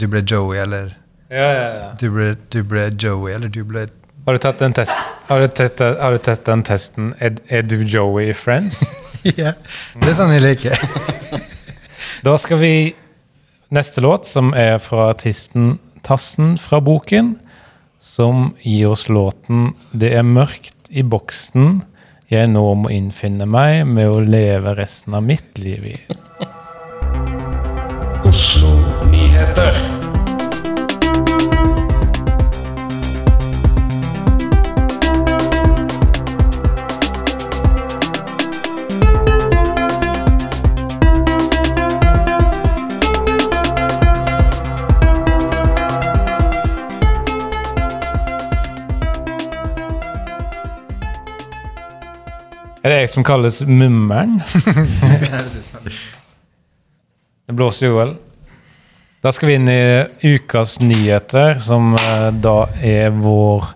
du 0.00 0.06
ble 0.10 0.22
Joey, 0.26 0.58
eller 0.62 0.94
Ja, 1.30 1.44
ja, 1.50 1.66
ja. 1.76 1.90
du 2.00 2.06
ble, 2.14 2.30
du 2.54 2.60
ble 2.66 2.86
Joey, 2.98 3.34
eller 3.36 3.52
du 3.52 3.60
ble 3.68 3.84
Har 4.26 4.38
du 4.38 4.42
tatt 4.42 4.62
den 4.64 4.74
testen? 4.74 5.04
Har 5.28 5.42
du 5.44 5.46
tatt, 5.60 5.82
har 6.00 6.16
du 6.16 6.22
tatt 6.30 6.44
den 6.48 6.64
testen 6.66 7.12
er, 7.22 7.36
er 7.52 7.62
du 7.66 7.76
Joey 7.82 8.30
i 8.30 8.36
Friends? 8.36 8.80
Ja, 9.26 9.52
det 9.98 10.12
er 10.12 10.14
sånn 10.14 10.30
jeg 10.36 10.42
liker. 10.44 10.78
Da 12.26 12.36
skal 12.38 12.60
vi 12.62 12.72
Neste 13.74 13.98
låt, 14.04 14.28
som 14.30 14.52
er 14.54 14.76
fra 14.78 15.08
artisten 15.10 15.72
Tassen 16.06 16.54
fra 16.62 16.78
boken, 16.80 17.34
som 17.98 18.54
gir 18.62 18.92
oss 18.94 19.08
låten 19.08 19.74
'Det 19.92 20.14
er 20.14 20.22
mørkt 20.22 20.90
i 20.90 21.02
boksen 21.02 21.82
jeg 22.30 22.48
nå 22.50 22.62
må 22.74 22.90
innfinne 22.90 23.46
meg 23.46 23.84
med 23.86 24.10
å 24.10 24.18
leve 24.18 24.74
resten 24.74 25.14
av 25.14 25.22
mitt 25.22 25.58
liv 25.62 25.84
i'. 25.94 26.00
Oslo 28.26 28.72
Nyheter. 29.06 29.95
Jeg 53.06 53.12
som 53.14 53.24
kalles 53.26 53.62
mummeren? 53.66 54.40
Det 57.46 57.54
blåser 57.54 57.86
jo 57.86 57.98
vel. 58.00 58.16
Da 59.22 59.30
skal 59.30 59.48
vi 59.48 59.54
inn 59.54 59.68
i 59.70 60.34
ukas 60.34 60.80
nyheter, 60.82 61.60
som 61.62 61.94
eh, 61.94 62.30
da 62.42 62.66
er 62.82 63.14
vår 63.14 63.68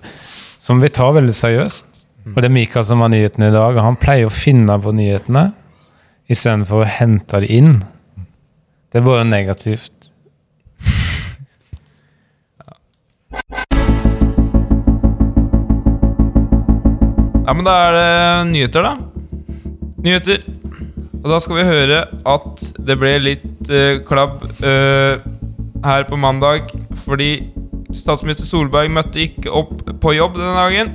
Som 0.61 0.83
vi 0.83 0.91
tar 0.93 1.15
veldig 1.17 1.35
seriøst. 1.35 1.87
Og 2.35 2.37
det 2.37 2.51
er 2.51 2.53
Mikael 2.53 2.85
som 2.85 3.01
har 3.01 3.09
nyhetene 3.15 3.49
i 3.49 3.55
dag, 3.55 3.79
og 3.79 3.85
han 3.87 3.97
pleier 3.97 4.29
å 4.29 4.35
finne 4.35 4.77
på 4.83 4.93
nyhetene 4.93 5.47
istedenfor 6.31 6.83
å 6.83 6.91
hente 6.99 7.41
de 7.41 7.49
inn. 7.57 7.79
Det 8.91 9.01
er 9.01 9.07
bare 9.07 9.25
negativt. 9.25 10.11
Ja, 17.47 17.55
men 17.57 17.65
da 17.67 17.79
er 17.89 17.97
det 17.97 18.51
nyheter, 18.53 18.85
da. 18.87 19.10
Nyheter. 20.05 20.45
Og 21.21 21.29
da 21.29 21.39
skal 21.43 21.59
vi 21.59 21.69
høre 21.69 22.05
at 22.09 22.63
det 22.81 22.97
ble 23.01 23.13
litt 23.21 23.69
uh, 23.69 24.01
klabb 24.09 24.45
uh, 24.65 25.21
her 25.85 26.07
på 26.09 26.19
mandag 26.21 26.73
fordi 27.05 27.51
statsminister 27.97 28.47
Solberg 28.47 28.93
møtte 28.95 29.21
ikke 29.25 29.53
opp 29.53 29.83
på 30.01 30.15
jobb 30.17 30.39
denne 30.39 30.57
dagen. 30.57 30.95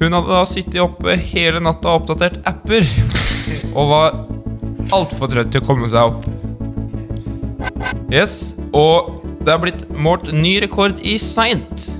Hun 0.00 0.12
hadde 0.12 0.30
da 0.30 0.42
sittet 0.48 0.80
oppe 0.82 1.16
hele 1.18 1.60
natta 1.64 1.92
og 1.92 2.02
oppdatert 2.02 2.40
apper 2.48 2.84
og 3.72 3.90
var 3.90 4.18
altfor 4.94 5.30
trøtt 5.32 5.52
til 5.52 5.64
å 5.64 5.66
komme 5.66 5.88
seg 5.92 6.12
opp. 6.12 6.26
Yes, 8.12 8.54
og 8.76 9.16
det 9.42 9.52
har 9.52 9.62
blitt 9.62 9.86
målt 9.92 10.30
ny 10.32 10.56
rekord 10.62 11.00
i 11.02 11.16
seint. 11.20 11.90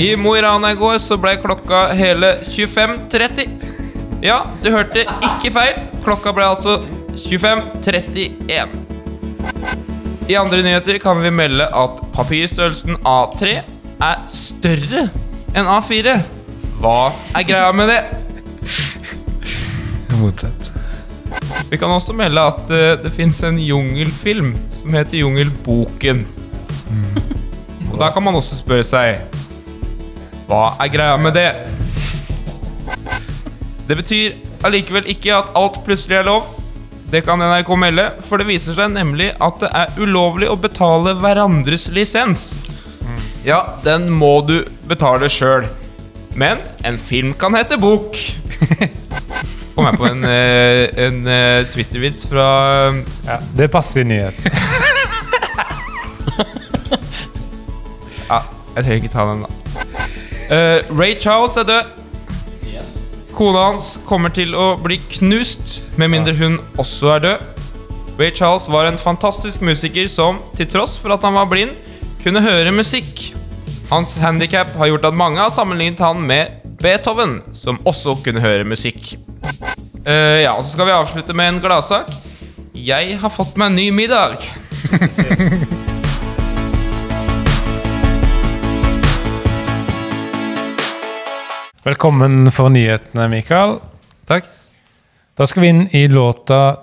I 0.00 0.14
Mo 0.16 0.34
i 0.38 0.42
Rana 0.44 0.72
i 0.72 0.78
går 0.78 0.98
så 1.02 1.18
ble 1.20 1.34
klokka 1.42 1.90
hele 1.98 2.36
25.30. 2.46 3.71
Ja, 4.22 4.44
du 4.62 4.70
hørte 4.70 5.02
ikke 5.02 5.50
feil. 5.50 5.78
Klokka 6.04 6.30
ble 6.34 6.44
altså 6.46 6.76
25.31. 7.18 8.76
I 10.30 10.36
andre 10.38 10.60
nyheter 10.62 10.98
kan 11.02 11.18
vi 11.24 11.32
melde 11.34 11.66
at 11.66 11.98
papirstørrelsen 12.14 13.00
A3 13.02 13.56
er 14.02 14.22
større 14.30 15.08
enn 15.58 15.66
A4. 15.74 16.14
Hva 16.78 17.10
er 17.34 17.48
greia 17.48 17.72
med 17.74 17.90
det? 17.90 17.98
Motsatt. 20.22 20.70
Vi 21.72 21.80
kan 21.80 21.90
også 21.90 22.14
melde 22.14 22.46
at 22.52 22.70
eh, 22.70 22.94
det 23.02 23.10
fins 23.16 23.42
en 23.48 23.58
jungelfilm 23.58 24.54
som 24.70 24.94
heter 24.94 25.18
Jungelboken. 25.24 26.22
Og 27.90 27.98
da 27.98 28.12
kan 28.14 28.22
man 28.22 28.36
også 28.38 28.56
spørre 28.60 28.84
seg 28.86 29.18
Hva 30.46 30.76
er 30.80 30.90
greia 30.92 31.16
med 31.20 31.34
det? 31.36 31.48
Det 33.92 33.98
betyr 33.98 34.36
allikevel 34.64 35.10
ikke 35.12 35.34
at 35.36 35.50
alt 35.58 35.74
plutselig 35.84 36.16
er 36.16 36.24
lov. 36.24 36.46
Det 37.12 37.20
kan 37.26 37.42
NRK 37.44 37.74
melde, 37.76 38.06
for 38.24 38.40
det 38.40 38.46
viser 38.48 38.72
seg 38.72 38.94
nemlig 38.94 39.26
at 39.36 39.60
det 39.60 39.68
er 39.68 39.98
ulovlig 40.00 40.48
å 40.48 40.56
betale 40.56 41.12
hverandres 41.20 41.90
lisens. 41.92 42.46
Ja, 43.44 43.58
den 43.84 44.08
må 44.08 44.38
du 44.48 44.62
betale 44.88 45.28
sjøl. 45.28 45.68
Men 46.40 46.64
en 46.88 46.96
film 46.96 47.36
kan 47.36 47.52
hete 47.52 47.76
bok. 47.76 48.16
Kom 49.76 49.90
jeg 49.90 50.00
på 50.00 50.08
en, 50.08 50.24
eh, 50.24 50.88
en 51.04 51.20
eh, 51.28 51.68
Twitter-vits 51.76 52.24
fra 52.32 52.48
Ja, 53.28 53.40
det 53.60 53.68
passer 53.76 54.06
i 54.06 54.08
nyheten. 54.08 54.56
Ja, 58.32 58.38
jeg 58.72 58.86
trenger 58.86 59.02
ikke 59.02 59.12
ta 59.12 59.24
den, 59.28 59.42
da. 59.44 59.50
Uh, 60.48 60.78
Ray 60.96 61.18
Charles 61.20 61.60
er 61.60 61.68
død. 61.68 61.98
Kona 63.32 63.64
hans 63.70 63.94
kommer 64.06 64.32
til 64.34 64.52
å 64.58 64.74
bli 64.80 64.98
knust, 65.16 65.80
med 66.00 66.12
mindre 66.12 66.34
hun 66.36 66.58
også 66.80 67.14
er 67.16 67.24
død. 67.24 67.46
Ray 68.18 68.32
Charles 68.36 68.68
var 68.70 68.86
en 68.86 69.00
fantastisk 69.00 69.64
musiker 69.64 70.08
som, 70.12 70.40
til 70.56 70.68
tross 70.68 70.98
for 71.00 71.14
at 71.14 71.24
han 71.24 71.36
var 71.38 71.48
blind, 71.50 71.72
kunne 72.22 72.44
høre 72.44 72.74
musikk. 72.76 73.30
Hans 73.90 74.14
handikap 74.20 74.70
har 74.78 74.92
gjort 74.92 75.08
at 75.08 75.18
mange 75.18 75.40
har 75.40 75.52
sammenlignet 75.52 76.00
han 76.04 76.20
med 76.28 76.52
Beethoven, 76.82 77.40
som 77.56 77.80
også 77.88 78.18
kunne 78.24 78.44
høre 78.44 78.68
musikk. 78.68 79.14
Uh, 80.06 80.42
ja, 80.42 80.52
og 80.56 80.64
Så 80.64 80.74
skal 80.74 80.90
vi 80.90 80.96
avslutte 80.96 81.36
med 81.36 81.54
en 81.54 81.62
gladsak. 81.64 82.12
Jeg 82.74 83.18
har 83.20 83.32
fått 83.32 83.56
meg 83.56 83.72
en 83.72 83.80
ny 83.80 83.90
middag. 83.94 84.44
Velkommen 91.82 92.46
for 92.54 92.70
nyhetene, 92.70 93.24
Mikael. 93.26 93.80
Takk. 94.30 94.44
Da 95.34 95.48
skal 95.50 95.64
vi 95.64 95.70
inn 95.72 95.80
i 95.90 96.04
låta 96.06 96.76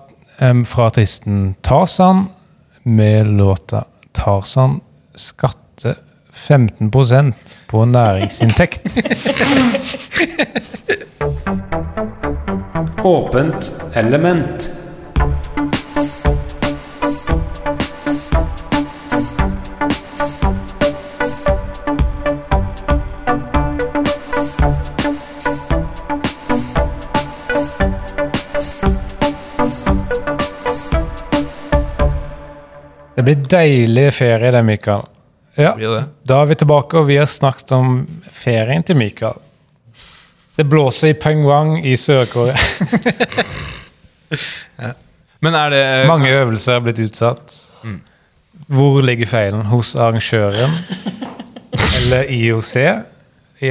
um, 0.43 0.65
fra 0.67 0.89
artisten 0.91 1.53
Tarzan 1.63 2.25
med 2.83 3.27
låta 3.27 3.85
'Tarzan 4.11 4.81
skatte 5.15 5.95
15% 6.33 7.33
på 7.67 7.85
næringsinntekt'. 7.85 8.81
Åpent 13.03 13.71
element. 13.93 14.78
Det 33.19 33.25
blir 33.27 33.39
deilig 33.51 34.13
ferie, 34.15 34.47
det, 34.55 34.59
Mikael. 34.63 35.01
Ja, 35.59 35.73
Da 36.23 36.35
er 36.39 36.45
vi 36.47 36.55
tilbake, 36.55 37.01
og 37.01 37.09
vi 37.09 37.17
har 37.19 37.25
snakket 37.27 37.73
om 37.75 37.97
ferien 38.31 38.79
til 38.87 38.95
Mikael. 38.95 39.35
Det 40.55 40.63
blåser 40.63 41.11
i 41.11 41.17
penguang 41.19 41.73
i 41.83 41.97
Sør-Korea. 41.99 42.55
Men 45.43 45.55
er 45.55 45.69
det 45.73 46.07
Mange 46.07 46.31
øvelser 46.31 46.77
er 46.77 46.85
blitt 46.85 47.01
utsatt. 47.03 47.57
Hvor 48.71 49.01
ligger 49.03 49.27
feilen? 49.27 49.67
Hos 49.67 49.97
arrangøren? 49.99 50.79
Eller 51.99 52.31
IOC? 52.31 52.73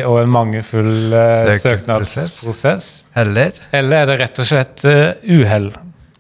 Og 0.03 0.21
en 0.27 0.37
mangelfull 0.37 1.17
uh, 1.17 1.55
søknadsprosess? 1.57 3.07
Eller 3.17 3.57
Eller 3.73 4.03
er 4.03 4.13
det 4.13 4.21
rett 4.27 4.45
og 4.45 4.53
slett 4.53 4.85
uh, 4.85 5.17
uhell? 5.25 5.73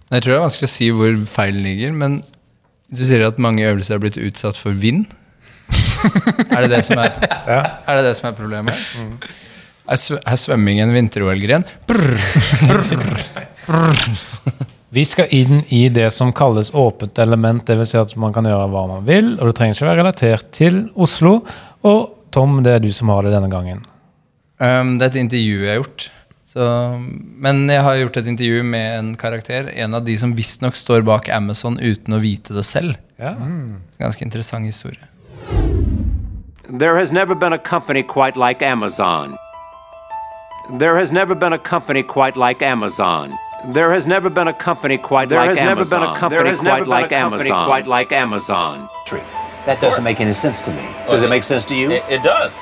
Jeg 0.09 0.25
tror 0.25 0.33
det 0.33 0.41
er 0.41 0.45
vanskelig 0.49 0.73
å 0.73 0.77
si 0.79 0.93
hvor 0.97 1.23
feilen 1.29 1.69
ligger, 1.69 1.93
men 1.93 2.21
du 2.93 3.03
sier 3.05 3.25
at 3.27 3.39
mange 3.43 3.67
øvelser 3.69 3.99
er 3.99 4.03
blitt 4.03 4.17
utsatt 4.21 4.57
for 4.57 4.73
vind. 4.77 5.07
er, 6.49 6.63
det 6.65 6.71
det 6.73 6.85
som 6.89 7.01
er, 7.03 7.13
Ja. 7.49 7.61
er 7.87 7.99
det 8.01 8.05
det 8.09 8.15
som 8.17 8.31
er 8.31 8.37
problemet? 8.39 8.75
Er, 9.89 9.97
sv 10.01 10.17
er 10.21 10.37
svømming 10.41 10.81
en 10.85 10.95
vinter-OL-gren? 10.97 11.65
Vi 14.89 15.05
skal 15.05 15.29
inn 15.37 15.61
i 15.69 15.83
det 15.93 16.09
som 16.17 16.33
kalles 16.33 16.71
åpent 16.77 17.19
element, 17.21 17.65
dvs. 17.69 17.91
Si 17.93 17.99
at 18.01 18.15
man 18.21 18.33
kan 18.33 18.49
gjøre 18.49 18.69
hva 18.73 18.87
man 18.89 19.05
vil, 19.09 19.35
og 19.37 19.51
det 19.51 19.57
trenger 19.59 19.77
ikke 19.77 19.89
være 19.91 20.01
relatert 20.01 20.49
til 20.57 20.87
Oslo. 20.97 21.43
Og 21.85 22.15
Tom, 22.33 22.63
det 22.65 22.79
er 22.79 22.85
du 22.85 22.89
som 22.93 23.13
har 23.13 23.25
det 23.29 23.35
denne 23.37 23.51
gangen. 23.53 23.83
Um, 24.59 24.97
det 24.99 25.07
er 25.07 25.13
et 25.13 25.21
intervju 25.27 25.59
jeg 25.61 25.71
har 25.75 25.83
gjort. 25.83 26.09
Så, 26.49 26.65
men 27.45 27.67
jeg 27.69 27.83
har 27.85 27.99
gjort 28.01 28.17
et 28.17 28.29
intervju 28.33 28.63
med 28.65 28.99
en 28.99 29.09
karakter. 29.21 29.67
En 29.77 29.95
av 29.95 30.05
de 30.07 30.15
som 30.19 30.33
visstnok 30.33 30.79
står 30.81 31.03
bak 31.05 31.29
Amazon 31.29 31.77
uten 31.77 32.17
å 32.17 32.21
vite 32.23 32.57
det 32.57 32.65
selv. 32.65 32.97
Ja. 33.21 33.35
Mm. 33.37 33.83
Ganske 34.01 34.25
interessant 34.25 34.65
historie. 34.65 35.05
There 36.69 36.97
has 36.97 37.13
never 37.13 37.35
been 37.35 37.53
a 37.53 37.59
company 37.59 38.03
quite 38.03 38.37
like 38.37 38.63
Amazon. 38.65 39.37
There 40.79 40.97
has 40.99 41.13
never 41.13 41.35
been 41.35 41.53
a 41.53 41.59
company 41.59 42.03
quite 42.03 42.37
like 42.37 42.63
Amazon. 42.63 43.33
There 43.75 43.93
has 43.93 44.07
never 44.07 44.31
been 44.31 44.49
a 44.49 44.53
company 44.53 44.97
quite 44.97 45.29
There 45.29 45.41
like 45.41 45.51
has 45.51 45.59
never 45.59 45.81
Amazon. 45.81 46.01
been 46.01 46.09
a 46.09 46.19
company 46.19 46.43
there 46.43 46.51
has 46.51 46.63
never 46.63 46.85
quite 46.85 46.85
been 46.85 46.91
like 46.91 47.13
a 47.13 47.21
company 47.21 47.51
Amazon. 47.51 47.67
quite 47.67 47.87
like 47.87 48.13
Amazon. 48.13 48.89
That 49.67 49.81
doesn't 49.83 50.05
make 50.05 50.21
any 50.21 50.33
sense 50.33 50.63
to 50.63 50.71
me. 50.71 50.85
Does 51.09 51.23
it 51.23 51.29
make 51.29 51.43
sense 51.43 51.67
to 51.67 51.75
you? 51.75 51.91
It, 51.91 52.05
it 52.09 52.23
does. 52.23 52.55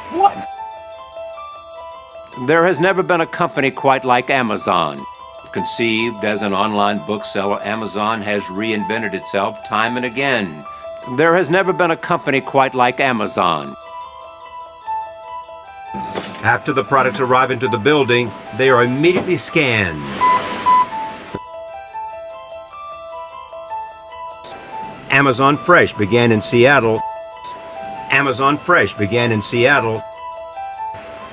There 2.44 2.66
has 2.66 2.78
never 2.78 3.02
been 3.02 3.22
a 3.22 3.26
company 3.26 3.70
quite 3.70 4.04
like 4.04 4.28
Amazon. 4.28 5.02
Conceived 5.52 6.22
as 6.22 6.42
an 6.42 6.52
online 6.52 6.98
bookseller, 7.06 7.62
Amazon 7.62 8.20
has 8.20 8.42
reinvented 8.42 9.14
itself 9.14 9.66
time 9.66 9.96
and 9.96 10.04
again. 10.04 10.62
There 11.16 11.34
has 11.34 11.48
never 11.48 11.72
been 11.72 11.92
a 11.92 11.96
company 11.96 12.42
quite 12.42 12.74
like 12.74 13.00
Amazon. 13.00 13.74
After 16.44 16.74
the 16.74 16.84
products 16.84 17.20
arrive 17.20 17.50
into 17.50 17.68
the 17.68 17.78
building, 17.78 18.30
they 18.58 18.68
are 18.68 18.84
immediately 18.84 19.38
scanned. 19.38 20.02
Amazon 25.10 25.56
Fresh 25.56 25.94
began 25.94 26.30
in 26.32 26.42
Seattle. 26.42 27.00
Amazon 28.10 28.58
Fresh 28.58 28.92
began 28.92 29.32
in 29.32 29.40
Seattle. 29.40 30.02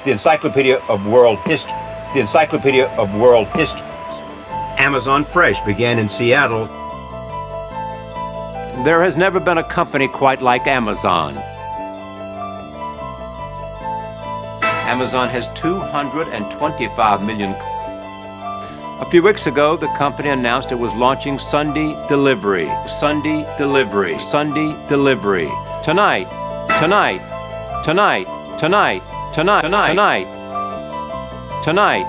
The 0.06 0.12
Encyclopedia 0.12 0.80
of 0.90 1.08
World 1.08 1.40
History. 1.46 1.78
The 2.14 2.20
Encyclopedia 2.20 2.88
of 2.98 3.16
World 3.18 3.48
History. 3.50 3.88
Amazon 4.78 5.24
Fresh 5.24 5.62
began 5.62 5.98
in 5.98 6.10
Seattle. 6.10 6.66
There 8.84 9.02
has 9.02 9.16
never 9.16 9.40
been 9.40 9.60
a 9.60 9.64
company 9.64 10.10
quite 10.10 10.42
like 10.42 10.68
Amazon. 10.68 11.38
Amazon 14.92 15.30
has 15.30 15.48
225 15.54 17.24
million. 17.26 17.56
A 19.00 19.08
few 19.10 19.24
weeks 19.24 19.48
ago, 19.48 19.78
the 19.78 19.88
company 19.98 20.30
announced 20.30 20.74
it 20.74 20.80
was 20.80 20.94
launching 20.96 21.40
Sunday 21.40 21.96
delivery. 22.10 22.70
Sunday 22.88 23.46
delivery. 23.58 24.20
Sunday 24.20 24.76
delivery. 24.90 25.50
Tonight. 25.82 26.28
Tonight. 26.82 27.22
Tonight. 27.86 28.28
Tonight. 28.60 29.02
Tonight. 29.36 29.62
Tonight. 29.62 29.96
Tonight. 29.96 30.28
Tonight. 31.66 32.08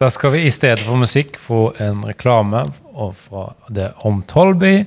Da 0.00 0.10
skal 0.10 0.30
vi 0.30 0.42
i 0.42 0.50
stedet 0.50 0.84
for 0.86 0.94
musikk 0.94 1.34
få 1.36 1.72
en 1.82 2.04
reklame 2.06 2.60
fra 3.14 3.48
det 3.68 3.88
om 4.06 4.22
Tolby, 4.22 4.84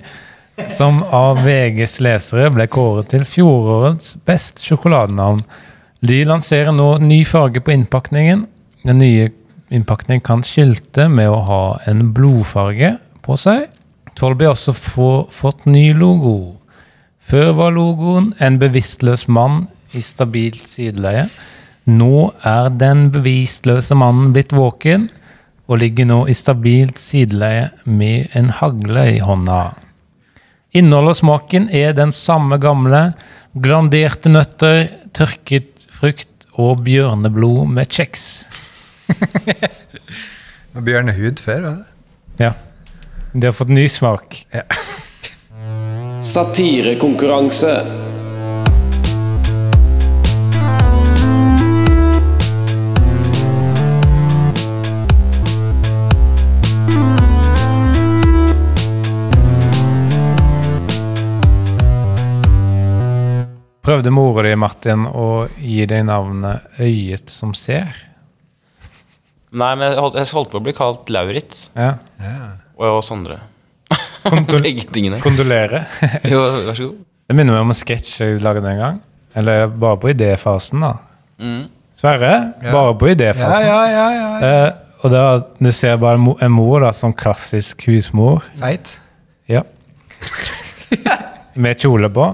som 0.68 1.04
av 1.12 1.42
VGs 1.44 2.00
lesere 2.00 2.48
ble 2.56 2.70
kåret 2.72 3.12
til 3.12 3.26
fjorårets 3.28 4.16
best 4.24 4.64
sjokoladenavn. 4.64 5.44
De 6.00 6.22
lanserer 6.24 6.72
nå 6.72 7.02
ny 7.04 7.26
farge 7.28 7.60
på 7.60 7.74
innpakningen. 7.76 8.46
Den 8.88 9.04
nye 9.04 9.34
innpakningen 9.68 10.24
kan 10.24 10.46
skilte 10.48 11.10
med 11.12 11.28
å 11.34 11.44
ha 11.50 11.66
en 11.84 12.14
blodfarge 12.16 12.96
på 13.28 13.36
seg. 13.36 13.68
Tolby 14.16 14.48
har 14.48 14.56
også 14.56 14.72
få, 14.72 15.12
fått 15.36 15.68
ny 15.68 15.92
logo. 15.92 16.57
Før 17.28 17.50
var 17.58 17.74
logoen 17.76 18.30
en 18.40 18.56
bevisstløs 18.62 19.26
mann 19.28 19.66
i 19.92 20.00
stabilt 20.06 20.64
sideleie. 20.70 21.26
Nå 21.88 22.30
er 22.48 22.70
den 22.72 23.10
bevisstløse 23.12 23.98
mannen 24.00 24.32
blitt 24.36 24.56
våken 24.56 25.10
og 25.68 25.82
ligger 25.82 26.08
nå 26.08 26.22
i 26.32 26.36
stabilt 26.38 27.02
sideleie 27.04 27.68
med 27.84 28.32
en 28.38 28.48
hagle 28.62 29.04
i 29.18 29.20
hånda. 29.20 29.74
Innholdet 30.78 31.18
og 31.18 31.20
smaken 31.20 31.68
er 31.76 31.92
den 31.98 32.14
samme 32.16 32.62
gamle. 32.64 33.10
Glanderte 33.60 34.32
nøtter, 34.32 34.88
tørket 35.12 35.88
frukt 35.92 36.48
og 36.56 36.86
bjørneblod 36.88 37.66
med 37.76 37.92
kjeks. 37.92 38.46
Bjørnehud 40.88 41.44
før, 41.44 41.62
var 41.68 41.76
det? 41.76 42.46
Ja. 42.48 42.54
De 43.34 43.50
har 43.50 43.56
fått 43.56 43.74
ny 43.74 43.88
smak. 43.92 44.46
Satirekonkurranse. 46.22 47.74
Prøvde 63.88 64.12
mora 64.12 64.44
di, 64.44 64.56
Martin, 64.60 65.06
å 65.08 65.46
gi 65.62 65.86
deg 65.88 66.02
navnet 66.10 66.80
Øyet 66.84 67.32
som 67.32 67.54
ser? 67.56 67.94
Nei, 69.54 69.70
men 69.80 69.86
jeg 69.88 70.02
holdt, 70.02 70.18
jeg 70.20 70.34
holdt 70.36 70.52
på 70.52 70.60
å 70.60 70.66
bli 70.66 70.74
kalt 70.76 71.14
Lauritz 71.14 71.70
Ja. 71.78 71.94
og 72.76 73.00
Sondre. 73.06 73.40
Kondol 74.30 74.64
Begge 74.66 74.88
tingene. 74.92 75.20
kondolere. 75.24 75.86
Jo, 76.32 76.42
vær 76.68 76.76
så 76.78 76.90
god. 76.90 76.98
Det 77.28 77.36
minner 77.36 77.58
meg 77.58 77.66
om 77.66 77.74
en 77.74 77.78
sketsj 77.78 78.12
jeg 78.24 78.42
lagde 78.44 78.64
en 78.68 78.80
gang. 78.82 79.00
Eller 79.38 79.68
bare 79.68 80.00
på 80.02 80.12
idéfasen, 80.14 80.82
da. 80.84 80.94
Mm. 81.44 81.66
Sverre, 81.98 82.34
bare 82.62 82.94
på 82.98 83.10
Ja, 83.10 83.50
ja, 83.62 83.80
ja, 83.92 84.06
ja. 84.14 84.28
ja. 84.42 84.52
Eh, 84.68 84.74
og 85.06 85.12
da, 85.14 85.24
du 85.62 85.72
ser 85.72 85.98
bare 86.02 86.18
en 86.46 86.52
mor 86.54 86.82
da, 86.82 86.92
som 86.94 87.14
klassisk 87.14 87.86
husmor. 87.90 88.46
Feit. 88.58 88.96
Ja. 89.50 89.62
Med 91.58 91.80
kjole 91.82 92.10
på, 92.14 92.28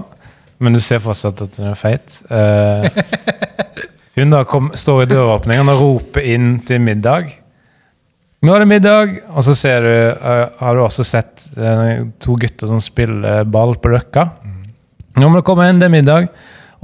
men 0.60 0.76
du 0.76 0.80
ser 0.84 1.00
fortsatt 1.04 1.42
at 1.44 1.56
hun 1.60 1.70
er 1.72 1.78
feit. 1.80 2.18
Eh, 2.28 2.88
hun 4.18 4.32
da 4.32 4.44
kom, 4.48 4.70
står 4.76 5.04
i 5.04 5.10
døråpningen 5.12 5.72
og 5.72 5.80
roper 5.80 6.28
inn 6.34 6.58
til 6.68 6.80
middag. 6.84 7.32
Nå 8.44 8.52
er 8.52 8.60
det 8.60 8.68
middag, 8.68 9.12
og 9.32 9.44
så 9.46 9.54
ser 9.56 9.86
du, 9.86 9.88
eh, 9.88 10.48
har 10.58 10.76
du 10.76 10.82
også 10.84 11.04
sett 11.06 11.46
eh, 11.56 12.02
to 12.20 12.34
gutter 12.36 12.68
som 12.68 12.80
spiller 12.82 13.46
ball 13.48 13.72
på 13.80 13.88
Røkka. 13.94 14.26
Nå 15.16 15.30
må 15.30 15.40
du 15.40 15.46
komme 15.46 15.64
inn, 15.70 15.78
det 15.80 15.88
er 15.88 15.94
middag. 15.94 16.26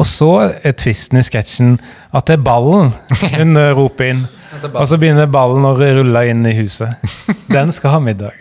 Og 0.01 0.09
så 0.09 0.31
er 0.57 0.73
tvisten 0.81 1.21
i 1.21 1.25
sketsjen 1.27 1.75
at 2.17 2.31
det 2.31 2.39
er 2.39 2.47
ballen 2.47 2.95
hun 3.35 3.61
eh, 3.61 3.75
roper 3.77 4.15
inn. 4.15 4.23
Og 4.71 4.87
så 4.89 4.97
begynner 4.97 5.29
ballen 5.29 5.69
å 5.69 5.75
rulle 5.77 6.23
inn 6.31 6.41
i 6.49 6.55
huset. 6.57 6.97
Den 7.53 7.75
skal 7.77 7.99
ha 7.99 8.01
middag. 8.03 8.33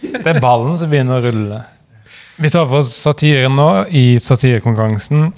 Det 0.00 0.24
er 0.24 0.40
ballen 0.40 0.78
som 0.80 0.88
begynner 0.88 1.20
å 1.20 1.26
rulle. 1.26 1.60
Vi 2.40 2.48
tar 2.50 2.64
for 2.64 2.80
oss 2.80 2.94
satiren 2.96 3.60
nå 3.60 3.68
i 3.92 4.16
satirekonkurransen. 4.18 5.28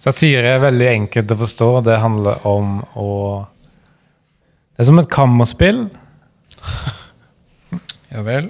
Satire 0.00 0.56
er 0.56 0.64
veldig 0.64 0.90
enkelt 0.94 1.36
å 1.36 1.40
forstå. 1.44 1.70
Det 1.90 2.00
handler 2.00 2.48
om 2.48 2.78
å 2.96 3.12
Det 4.78 4.84
er 4.84 4.86
som 4.92 4.98
et 5.02 5.10
kammerspill. 5.10 5.88
Ja 8.08 8.22
vel. 8.24 8.46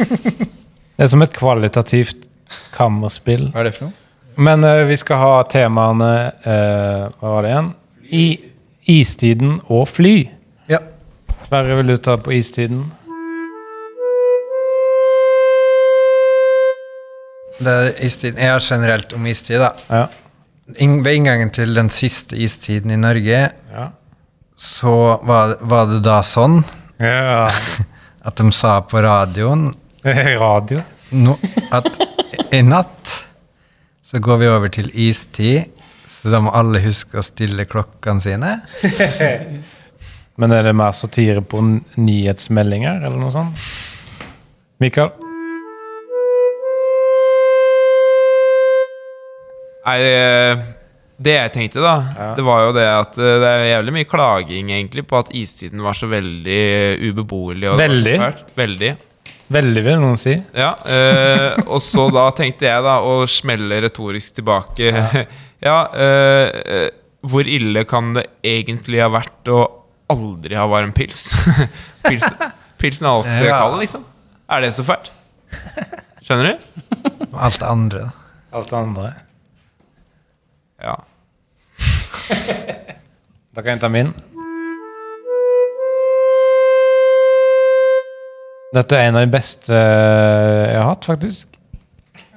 Det 0.96 1.02
er 1.04 1.08
som 1.10 1.20
et 1.20 1.32
kvalitativt 1.34 2.22
kammerspill. 2.72 3.48
Hva 3.50 3.60
er 3.60 3.66
det 3.66 3.72
for 3.74 3.88
noe? 3.90 3.96
Men 4.46 4.62
uh, 4.64 4.86
vi 4.88 4.94
skal 4.96 5.18
ha 5.20 5.32
temaene 5.50 6.12
uh, 6.46 7.10
Hva 7.18 7.32
var 7.34 7.44
det 7.44 7.50
igjen? 7.50 7.68
I 8.14 8.22
istiden 8.94 9.58
og 9.66 9.84
fly. 9.90 10.14
Ja. 10.70 10.78
Sverre, 11.48 11.80
vil 11.80 11.90
du 11.92 11.96
ta 11.98 12.14
på 12.22 12.32
istiden? 12.38 12.86
Det 17.58 17.74
er 17.74 17.92
istiden. 18.06 18.38
Jeg 18.38 18.54
har 18.54 18.64
generelt 18.64 19.12
om 19.18 19.28
istid, 19.34 19.58
da. 19.66 19.74
Ja. 19.90 20.06
In 20.78 21.02
Ved 21.04 21.18
inngangen 21.18 21.52
til 21.52 21.74
den 21.74 21.90
siste 21.92 22.38
istiden 22.38 22.94
i 22.94 23.02
Norge, 23.02 23.44
Ja. 23.74 23.90
Så 24.56 25.20
var, 25.22 25.56
var 25.60 25.86
det 25.90 26.00
da 26.04 26.20
sånn 26.22 26.60
ja. 27.02 27.48
at 28.26 28.36
de 28.38 28.52
sa 28.54 28.78
på 28.86 29.02
radioen 29.02 29.68
Radio. 30.44 30.82
no, 31.10 31.36
at 31.74 31.88
i 32.54 32.60
natt 32.62 33.14
så 34.04 34.20
går 34.22 34.36
vi 34.42 34.48
over 34.52 34.70
til 34.70 34.90
istid, 34.94 35.72
så 36.06 36.30
da 36.30 36.38
må 36.44 36.52
alle 36.54 36.78
huske 36.84 37.18
å 37.18 37.24
stille 37.24 37.64
klokkene 37.66 38.22
sine. 38.22 38.50
Men 40.38 40.54
er 40.54 40.68
det 40.68 40.74
mer 40.76 40.92
satire 40.94 41.42
på 41.42 41.58
nyhetsmeldinger, 41.98 43.00
eller 43.00 43.18
noe 43.18 43.32
sånt? 43.34 43.64
Mikael? 44.82 45.10
Nei, 49.84 49.98
det 51.16 51.34
jeg 51.36 51.52
tenkte, 51.54 51.80
da, 51.84 51.94
Ja. 52.18 52.28
det 52.34 52.44
var 52.44 52.64
jo 52.66 52.72
det 52.74 52.84
at 52.90 53.18
eh, 53.18 53.36
det 53.42 53.48
er 53.50 53.64
jævlig 53.76 53.92
mye 53.94 54.08
klaging 54.10 54.70
egentlig 54.74 55.04
på 55.06 55.18
at 55.20 55.30
istiden 55.36 55.82
var 55.84 55.94
så 55.94 56.08
veldig 56.10 56.62
ubeboelig. 57.10 57.70
Veldig? 57.78 58.16
Veldig. 58.58 58.90
Veldig, 59.54 59.82
vil 59.84 59.98
noen 60.00 60.16
si. 60.18 60.32
Ja, 60.56 60.72
øh, 60.88 61.58
og 61.68 61.80
så 61.84 62.08
da 62.10 62.30
tenkte 62.34 62.64
jeg 62.66 62.82
da 62.82 62.96
å 63.04 63.26
smelle 63.28 63.76
retorisk 63.84 64.38
tilbake 64.40 64.88
Ja, 64.88 65.24
ja 65.68 65.76
øh, 65.92 66.88
hvor 67.24 67.46
ille 67.48 67.84
kan 67.88 68.14
det 68.16 68.24
egentlig 68.44 69.02
ha 69.04 69.10
vært 69.12 69.48
å 69.52 69.60
aldri 70.12 70.56
ha 70.58 70.64
varm 70.68 70.92
pils? 70.96 71.30
pils 72.08 72.24
pilsen 72.80 73.06
er 73.06 73.12
alltid 73.14 73.46
Ja. 73.48 73.60
kald, 73.62 73.78
liksom. 73.84 74.02
Er 74.50 74.60
det 74.64 74.72
så 74.76 74.84
fælt? 74.84 75.12
Skjønner 76.24 76.50
du? 76.50 76.66
Alt 77.36 77.60
det 77.60 77.68
andre. 77.68 78.00
da. 78.08 78.10
Alt 78.58 78.68
det 78.72 78.76
andre. 78.80 79.12
Ja. 80.84 80.98
Da 83.54 83.62
kan 83.62 83.74
jeg 83.74 83.80
ta 83.80 83.88
min. 83.88 84.12
Dette 88.74 88.98
er 88.98 89.08
en 89.08 89.18
av 89.20 89.24
de 89.24 89.32
beste 89.32 89.72
eh, 89.72 90.64
jeg 90.72 90.80
har 90.80 90.88
hatt, 90.90 91.06
faktisk. 91.06 91.58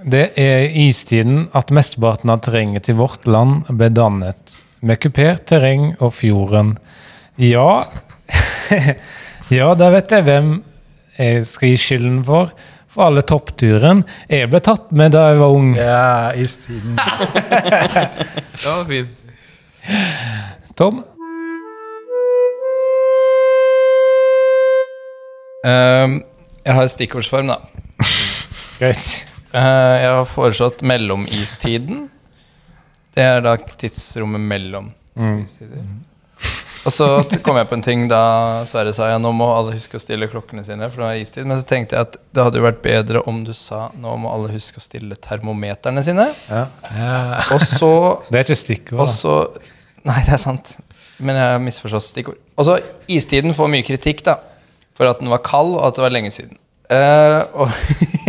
Det 0.07 0.23
er 0.38 0.69
istiden 0.77 1.47
at 1.57 1.73
mesteparten 1.73 2.31
av 2.31 2.43
terrenget 2.45 2.86
til 2.88 2.99
vårt 2.99 3.25
land 3.27 3.65
ble 3.73 3.89
dannet. 3.91 4.57
Med 4.86 5.01
kupert 5.01 5.47
terreng 5.49 5.89
og 5.97 6.13
fjorden. 6.15 6.75
Ja 7.41 7.88
Ja, 9.57 9.71
da 9.79 9.89
vet 9.93 10.12
jeg 10.12 10.25
hvem 10.27 10.57
jeg 11.17 11.43
skal 11.49 11.71
gi 11.71 11.77
skylden 11.81 12.21
for. 12.27 12.51
For 12.88 13.10
alle 13.10 13.21
toppturen. 13.28 14.04
Jeg 14.32 14.50
ble 14.52 14.62
tatt 14.63 14.91
med 14.95 15.12
da 15.15 15.28
jeg 15.32 15.39
var 15.41 15.56
ung. 15.56 15.73
Ja, 15.76 16.32
istiden. 16.39 16.95
var 18.63 18.84
fin. 18.88 19.10
Tom? 20.78 21.04
Um, 25.67 26.19
jeg 26.63 26.76
har 26.78 26.91
stikkordsform, 26.91 27.52
da. 27.52 27.60
Greit. 28.80 29.08
Uh, 29.52 29.95
jeg 30.00 30.12
har 30.13 30.28
foreslått 30.30 30.84
mellomistiden. 30.86 32.06
Det 33.17 33.26
er 33.26 33.41
da 33.41 33.56
tidsrommet 33.58 34.43
mellom 34.47 34.91
istider. 35.41 35.82
Og 36.88 36.93
så 36.95 37.08
kom 37.43 37.58
jeg 37.60 37.67
på 37.67 37.76
en 37.76 37.84
ting 37.84 38.06
da 38.08 38.63
Sverre 38.69 38.93
sa 38.95 39.10
ja, 39.12 39.17
nå 39.19 39.34
må 39.36 39.50
alle 39.52 39.73
huske 39.76 40.00
å 40.00 40.02
stille 40.02 40.30
klokkene 40.32 40.63
sine. 40.63 40.88
For 40.88 41.04
det 41.04 41.08
var 41.10 41.19
istid 41.19 41.47
Men 41.50 41.60
så 41.60 41.67
tenkte 41.67 41.97
jeg 41.97 42.08
at 42.08 42.15
det 42.32 42.45
hadde 42.45 42.62
jo 42.62 42.63
vært 42.67 42.80
bedre 42.86 43.23
om 43.28 43.41
du 43.43 43.52
sa 43.58 43.89
nå 44.00 44.13
må 44.23 44.32
alle 44.32 44.54
huske 44.54 44.80
å 44.80 44.84
stille 44.86 45.17
termometerne 45.19 46.04
sine. 46.06 46.30
Ja. 46.47 46.63
Og 47.52 47.63
så 47.65 47.91
Det 48.32 48.39
er 48.39 48.45
ikke 48.47 48.60
stikkord. 48.63 49.02
Og 49.04 49.12
så 49.12 49.34
Nei, 50.08 50.21
det 50.23 50.38
er 50.38 50.39
sant. 50.39 50.78
Men 51.19 51.36
jeg 51.36 51.52
har 51.52 51.60
misforstått 51.60 52.06
stikkord. 52.06 52.38
Og 52.56 52.69
så 52.69 52.78
istiden 53.12 53.52
får 53.58 53.67
mye 53.73 53.84
kritikk, 53.84 54.21
da. 54.23 54.38
For 54.95 55.10
at 55.10 55.19
den 55.19 55.28
var 55.34 55.41
kald, 55.43 55.73
og 55.76 55.84
at 55.89 55.97
det 55.97 56.06
var 56.06 56.13
lenge 56.15 56.32
siden. 56.32 56.56
Uh, 56.88 57.43
og 57.65 57.73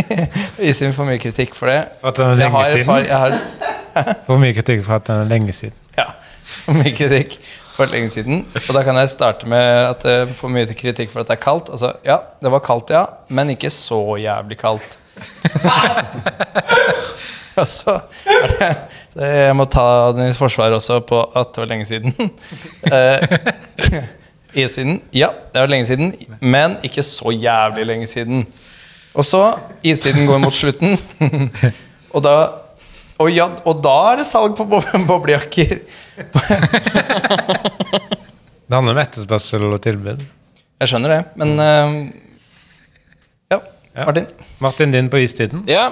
istiden 0.69 0.91
får 0.97 1.07
mye 1.07 1.21
kritikk 1.23 1.55
for 1.55 1.71
det. 1.71 1.77
For 2.01 2.11
at 2.11 2.19
den 2.19 2.33
er 2.33 2.43
Jeg 2.43 2.51
har 2.51 2.73
lenge 2.73 2.89
par, 2.89 2.99
siden? 2.99 3.07
jeg 3.07 3.23
har 3.23 4.17
For 4.27 4.43
mye 4.43 4.57
kritikk 4.57 4.83
for 4.83 4.97
at 4.99 5.07
den 5.07 5.23
er 5.23 5.31
lenge 5.31 5.55
siden. 5.55 5.79
ja, 5.95 6.09
for 6.43 6.75
mye 6.81 6.91
kritikk 6.97 7.39
for 7.79 7.91
lenge 7.93 8.11
siden. 8.11 8.43
Og 8.59 8.71
da 8.75 8.83
kan 8.83 8.97
jeg 8.99 9.11
starte 9.13 9.47
med 9.49 9.67
at 9.87 10.03
jeg 10.07 10.33
får 10.35 10.51
mye 10.51 10.77
kritikk 10.77 11.11
for 11.13 11.23
at 11.23 11.29
det 11.29 11.37
er 11.37 11.43
kaldt. 11.43 11.71
Altså, 11.71 11.93
ja, 12.05 12.19
det 12.41 12.51
var 12.51 12.63
kaldt, 12.65 12.91
ja, 12.95 13.05
men 13.31 13.53
ikke 13.55 13.71
så 13.73 14.01
jævlig 14.19 14.59
kaldt. 14.59 14.97
altså, 17.61 17.99
det, 18.23 18.69
det 19.15 19.31
Jeg 19.35 19.55
må 19.59 19.65
ta 19.67 19.87
den 20.15 20.29
i 20.29 20.37
forsvar 20.37 20.75
også 20.75 21.01
på 21.07 21.21
at 21.35 21.51
det 21.55 21.63
var 21.63 21.71
lenge 21.73 21.89
siden. 21.89 22.15
Eh, 22.89 23.21
istiden, 24.65 25.01
ja, 25.13 25.27
det 25.53 25.61
var 25.61 25.69
lenge 25.69 25.85
siden, 25.85 26.13
men 26.41 26.77
ikke 26.83 27.03
så 27.05 27.31
jævlig 27.31 27.85
lenge 27.85 28.07
siden. 28.07 28.47
Og 29.13 29.25
så, 29.25 29.43
istiden 29.83 30.25
går 30.27 30.39
mot 30.41 30.53
slutten, 30.53 30.97
og 32.15 32.23
da 32.25 32.33
og, 33.19 33.27
ja, 33.35 33.49
og 33.67 33.81
da 33.83 33.95
er 34.13 34.21
det 34.21 34.27
salg 34.29 34.55
på 34.55 34.65
boblejakker. 35.07 35.81
Det 38.69 38.75
handler 38.75 38.93
om 38.93 38.99
etterspørsel 39.01 39.63
og 39.69 39.79
tilbud. 39.81 40.19
Jeg 40.79 40.91
skjønner 40.91 41.09
det, 41.15 41.21
men 41.41 41.55
uh, 41.57 41.95
ja, 43.51 43.57
Ja. 43.95 44.05
Martin. 44.05 44.27
Martin, 44.61 44.91
din 44.93 45.09
på 45.11 45.17
istiden? 45.23 45.63
Ja. 45.67 45.89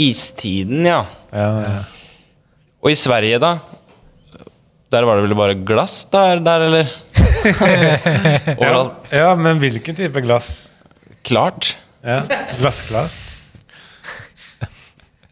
Istiden, 0.00 0.84
ja. 0.86 1.00
Ja, 1.32 1.48
ja. 1.64 1.78
Og 2.80 2.92
i 2.92 2.98
Sverige, 2.98 3.40
da? 3.42 3.54
Der 4.90 5.06
var 5.06 5.18
det 5.18 5.24
vel 5.28 5.36
bare 5.38 5.54
glass 5.66 6.04
der, 6.12 6.40
der 6.44 6.66
eller? 6.66 6.92
ja, 8.60 8.70
ja, 9.14 9.34
men 9.38 9.58
hvilken 9.62 9.96
type 9.96 10.22
glass? 10.24 10.70
Klart. 11.26 11.76
Ja, 12.02 12.22
Glassklart. 12.58 13.12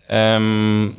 Ehm, 0.09 0.95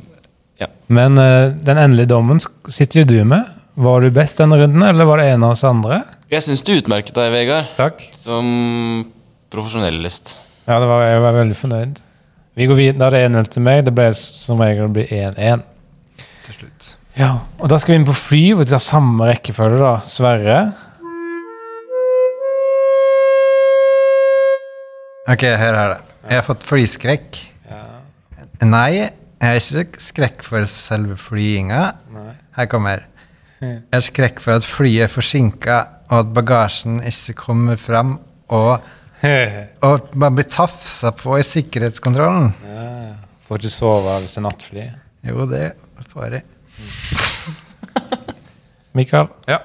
Men 0.90 1.18
uh, 1.18 1.50
den 1.54 1.78
endelige 1.78 2.10
dommen 2.10 2.40
sitter 2.68 3.02
jo 3.02 3.06
du 3.06 3.18
med. 3.24 3.46
Var 3.80 4.02
du 4.02 4.10
best 4.14 4.40
denne 4.42 4.58
runden, 4.58 4.82
eller 4.82 5.06
var 5.08 5.20
det 5.22 5.30
en 5.32 5.44
av 5.46 5.54
oss 5.54 5.64
andre? 5.64 6.02
jeg 6.30 6.44
syns 6.46 6.62
du 6.62 6.72
utmerket 6.76 7.14
deg, 7.16 7.32
Vegard, 7.34 7.70
Takk. 7.74 8.02
som 8.14 8.46
profesjonellist. 9.50 10.36
Ja, 10.68 10.76
det 10.78 10.86
var, 10.86 11.02
jeg 11.02 11.22
var 11.24 11.34
veldig 11.34 11.56
fornøyd. 11.58 11.98
Vi 12.54 12.66
går 12.70 12.78
videre. 12.78 12.98
Da 13.00 13.08
er 13.08 13.16
det 13.16 13.22
1-0 13.32 13.50
til 13.54 13.64
meg. 13.66 13.82
Det 13.86 13.94
ble 13.96 14.06
som 14.14 14.60
regel 14.62 14.86
det 14.86 14.94
blir 14.98 15.10
1-1. 15.10 15.64
Til 16.46 16.58
slutt. 16.58 16.90
Ja, 17.18 17.32
og 17.58 17.70
da 17.72 17.78
skal 17.80 17.94
vi 17.94 17.98
inn 18.00 18.06
på 18.06 18.14
fly, 18.14 18.42
hvor 18.54 18.62
vi 18.66 18.70
tar 18.70 18.82
samme 18.84 19.26
rekkefølge, 19.30 19.80
da. 19.82 19.94
Sverre. 20.06 20.60
Ok, 25.30 25.42
her 25.46 25.74
er 25.78 25.94
det. 25.94 26.00
Jeg 26.30 26.38
har 26.40 26.46
fått 26.46 26.66
flyskrekk. 26.66 27.40
Nei, 28.60 29.08
jeg 29.40 29.40
har 29.40 29.56
ikke 29.56 30.02
skrekk 30.04 30.42
for 30.44 30.66
selve 30.68 31.16
flyginga. 31.16 31.84
Her 32.58 32.66
kommer. 32.68 33.06
Jeg 33.60 33.80
har 33.92 34.04
skrekk 34.04 34.40
for 34.44 34.60
at 34.60 34.66
flyet 34.68 35.06
er 35.06 35.12
forsinka, 35.12 35.78
og 36.10 36.18
at 36.18 36.34
bagasjen 36.36 37.00
ikke 37.08 37.36
kommer 37.40 37.80
fram, 37.80 38.18
og, 38.52 38.84
og 39.88 40.12
man 40.20 40.36
blir 40.36 40.48
tafsa 40.48 41.12
på 41.16 41.38
i 41.40 41.46
sikkerhetskontrollen. 41.46 42.52
Får 43.48 43.62
ikke 43.62 43.72
sove 43.72 44.20
hvis 44.20 44.36
det 44.36 44.42
er 44.42 44.46
nattfly. 44.48 44.86
Jo, 45.30 45.48
det 45.48 45.66
får 46.12 46.36
jeg. 46.36 46.46
Mikael? 48.96 49.28
Ja. 49.48 49.62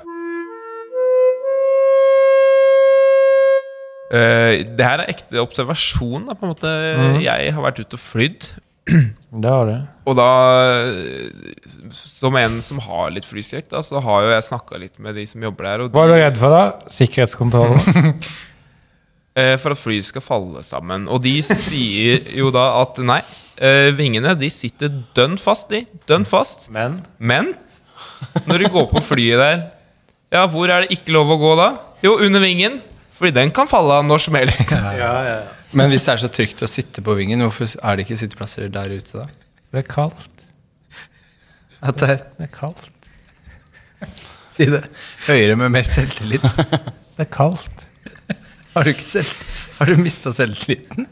Uh, 4.06 4.62
det 4.78 4.86
her 4.86 5.02
er 5.02 5.10
ekte 5.12 5.42
observasjon. 5.42 6.28
Da, 6.30 6.36
på 6.38 6.46
en 6.48 6.54
måte. 6.54 6.72
Jeg 7.26 7.56
har 7.56 7.66
vært 7.66 7.82
ute 7.84 7.98
og 7.98 8.04
flydd. 8.04 8.54
Det 9.36 9.52
har 9.52 9.66
det. 9.68 9.78
Og 10.08 10.16
da, 10.16 10.26
som 11.92 12.36
en 12.40 12.62
som 12.64 12.80
har 12.86 13.10
litt 13.12 13.26
flyskrekk, 13.28 13.68
da, 13.74 13.82
så 13.84 14.00
har 14.00 14.24
jo 14.24 14.30
jeg 14.32 14.46
snakka 14.48 14.80
litt 14.80 15.00
med 15.04 15.18
de 15.18 15.26
som 15.28 15.44
jobber 15.44 15.68
der. 15.68 15.84
Hva 15.92 16.06
er 16.06 16.12
du 16.12 16.16
redd 16.16 16.40
for, 16.40 16.56
da? 16.56 16.92
Sikkerhetskontrollen? 16.94 18.14
eh, 19.42 19.56
for 19.60 19.76
at 19.76 19.82
flyet 19.82 20.08
skal 20.08 20.24
falle 20.24 20.64
sammen. 20.64 21.10
Og 21.12 21.20
de 21.26 21.36
sier 21.44 22.24
jo 22.38 22.54
da 22.56 22.70
at 22.80 23.02
nei, 23.04 23.20
eh, 23.60 23.92
vingene 23.98 24.38
de 24.40 24.52
sitter 24.54 24.94
dønn 25.18 25.36
fast, 25.42 25.68
de. 25.74 25.84
Dønn 26.08 26.28
fast. 26.30 26.70
Men 26.72 27.02
Men 27.20 27.52
når 28.48 28.64
du 28.64 28.72
går 28.78 28.88
på 28.94 29.04
flyet 29.04 29.42
der, 29.42 29.66
ja, 30.32 30.46
hvor 30.52 30.72
er 30.72 30.86
det 30.86 30.96
ikke 30.96 31.14
lov 31.16 31.36
å 31.36 31.42
gå 31.42 31.56
da? 31.60 31.70
Jo, 32.06 32.18
under 32.24 32.44
vingen. 32.44 32.80
Fordi 33.16 33.32
den 33.36 33.52
kan 33.56 33.68
falle 33.68 34.02
av 34.02 34.08
når 34.08 34.26
som 34.26 34.36
helst. 34.40 34.72
Men 35.72 35.90
hvis 35.90 36.06
det 36.06 36.14
er 36.14 36.22
så 36.22 36.30
trygt 36.32 36.62
å 36.64 36.70
sitte 36.70 37.02
på 37.06 37.16
vingen, 37.18 37.42
hvorfor 37.46 37.72
er 37.82 37.98
det 37.98 38.06
ikke 38.06 38.20
sitteplasser 38.22 38.70
der 38.74 38.94
ute 38.94 39.24
da? 39.24 39.26
det 39.76 39.82
er 39.82 39.88
kaldt. 39.92 40.46
At 41.82 42.00
det 42.00 42.10
er 42.10 42.22
Det 42.38 42.48
er 42.48 42.54
kaldt. 42.54 42.92
Si 44.56 44.68
det 44.72 44.86
høyere 45.28 45.58
med 45.60 45.74
mer 45.74 45.84
selvtillit. 45.84 46.44
Det 47.16 47.26
er 47.26 47.32
kaldt. 47.32 47.82
Har 48.76 48.84
du, 48.84 48.92
ikke 48.92 49.04
selv, 49.08 49.32
har 49.80 49.88
du 49.88 50.00
mista 50.00 50.32
selvtilliten? 50.36 51.08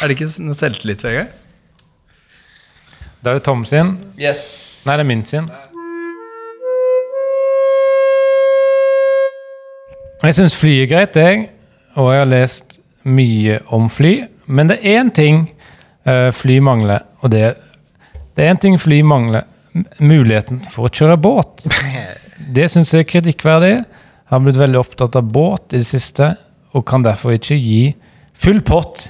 Er 0.00 0.08
det 0.08 0.16
ikke 0.16 0.28
noe 0.44 0.56
selvtillit, 0.56 1.04
Vegard? 1.04 1.32
Da 3.22 3.30
er 3.32 3.38
det 3.38 3.44
Tom 3.46 3.64
sin. 3.68 3.94
Yes. 4.20 4.42
Nei, 4.84 4.96
det 4.98 5.04
er 5.04 5.08
min 5.08 5.24
sin. 5.28 5.48
Jeg 10.22 10.38
syns 10.38 10.56
fly 10.58 10.74
er 10.82 10.90
greit, 10.90 11.16
jeg. 11.18 11.48
Og 11.98 12.12
jeg 12.12 12.22
har 12.24 12.30
lest 12.30 12.78
mye 13.08 13.60
om 13.74 13.88
fly. 13.90 14.14
Men 14.46 14.70
det 14.70 14.80
er 14.82 15.00
én 15.00 15.12
ting 15.14 15.44
eh, 16.08 16.28
fly 16.34 16.58
mangler, 16.64 17.04
og 17.22 17.32
det, 17.34 17.54
det 18.36 18.44
er 18.44 18.54
én 18.54 18.62
ting 18.62 18.78
fly 18.80 19.02
mangler. 19.06 19.48
Muligheten 20.02 20.60
for 20.68 20.88
å 20.88 20.92
kjøre 20.92 21.20
båt. 21.20 21.66
Det 22.42 22.64
syns 22.68 22.90
jeg 22.90 23.04
er 23.04 23.06
kritikkverdig. 23.06 23.74
Jeg 23.78 24.32
har 24.34 24.40
blitt 24.42 24.58
veldig 24.58 24.80
opptatt 24.80 25.14
av 25.16 25.28
båt 25.30 25.76
i 25.76 25.78
det 25.78 25.86
siste, 25.86 26.32
og 26.74 26.82
kan 26.88 27.04
derfor 27.04 27.36
ikke 27.36 27.54
gi 27.54 27.92
full 28.34 28.58
pott 28.66 29.06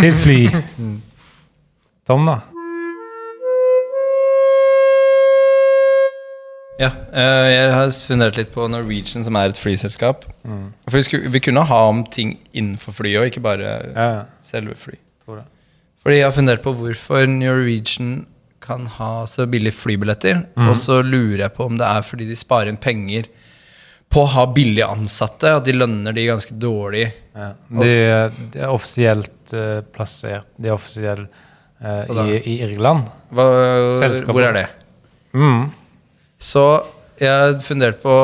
til 0.00 0.16
fly. 0.18 0.40
Tom, 2.08 2.26
da? 2.26 2.40
Ja, 6.80 6.88
eh, 7.12 7.48
jeg 7.52 7.72
har 7.74 7.90
fundert 8.06 8.38
litt 8.40 8.52
på 8.54 8.64
Norwegian, 8.70 9.24
som 9.26 9.36
er 9.38 9.52
et 9.52 9.60
flyselskap. 9.60 10.24
For 10.42 10.98
vi, 10.98 11.04
skulle, 11.06 11.32
vi 11.34 11.42
kunne 11.44 11.64
ha 11.68 11.80
om 11.90 12.02
ting 12.08 12.36
innenfor 12.52 12.96
flyet 12.96 13.20
og 13.20 13.30
ikke 13.30 13.44
bare 13.44 13.74
Ja, 13.92 14.10
selve 14.44 14.76
fly. 14.78 14.98
Fordi 16.02 16.16
jeg 16.18 16.26
har 16.26 16.34
fundert 16.34 16.64
på 16.64 16.72
hvorfor 16.74 17.28
Norwegian 17.30 18.24
kan 18.62 18.88
ha 18.96 19.26
så 19.30 19.46
billige 19.50 19.76
flybilletter. 19.76 20.40
Og 20.66 20.74
så 20.78 21.00
lurer 21.02 21.44
jeg 21.44 21.54
på 21.54 21.68
om 21.68 21.78
det 21.78 21.86
er 21.86 22.02
fordi 22.06 22.26
de 22.30 22.38
sparer 22.38 22.72
inn 22.72 22.80
penger 22.80 23.28
på 24.12 24.24
å 24.26 24.28
ha 24.34 24.42
billige 24.52 24.86
ansatte, 24.92 25.54
og 25.56 25.62
de 25.64 25.72
lønner 25.72 26.12
de 26.12 26.26
ganske 26.28 26.56
dårlig. 26.60 27.06
Ja. 27.32 27.52
De, 27.70 27.92
de 28.52 28.60
er 28.60 28.72
offisielt 28.74 29.54
uh, 29.56 29.80
plassert 29.94 30.50
De 30.60 30.68
er 30.68 30.74
offisielt 30.74 31.30
uh, 31.80 32.26
i, 32.26 32.36
i 32.36 32.56
Irland. 32.66 33.06
Hva, 33.32 33.46
hvor 34.28 34.44
er 34.44 34.58
det? 34.58 34.66
Mm. 35.32 35.70
Så 36.42 36.62
jeg 37.22 37.30
har 37.30 37.60
fundert 37.62 38.00
på 38.02 38.14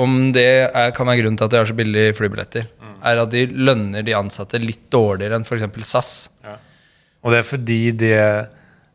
om 0.00 0.30
det 0.32 0.46
er, 0.72 0.90
kan 0.96 1.06
være 1.08 1.20
grunnen 1.22 1.36
til 1.40 1.44
at 1.46 1.52
de 1.52 1.58
har 1.60 1.68
så 1.68 1.76
billige 1.76 2.14
flybilletter. 2.16 2.64
Er 3.06 3.20
at 3.22 3.30
de 3.32 3.42
lønner 3.52 4.02
de 4.04 4.14
ansatte 4.16 4.58
litt 4.60 4.80
dårligere 4.92 5.36
enn 5.38 5.44
f.eks. 5.46 5.84
SAS. 5.88 6.10
Og 7.22 7.32
det 7.32 7.38
er 7.40 7.46
fordi 7.48 7.80
de 8.00 8.10
er 8.16 8.38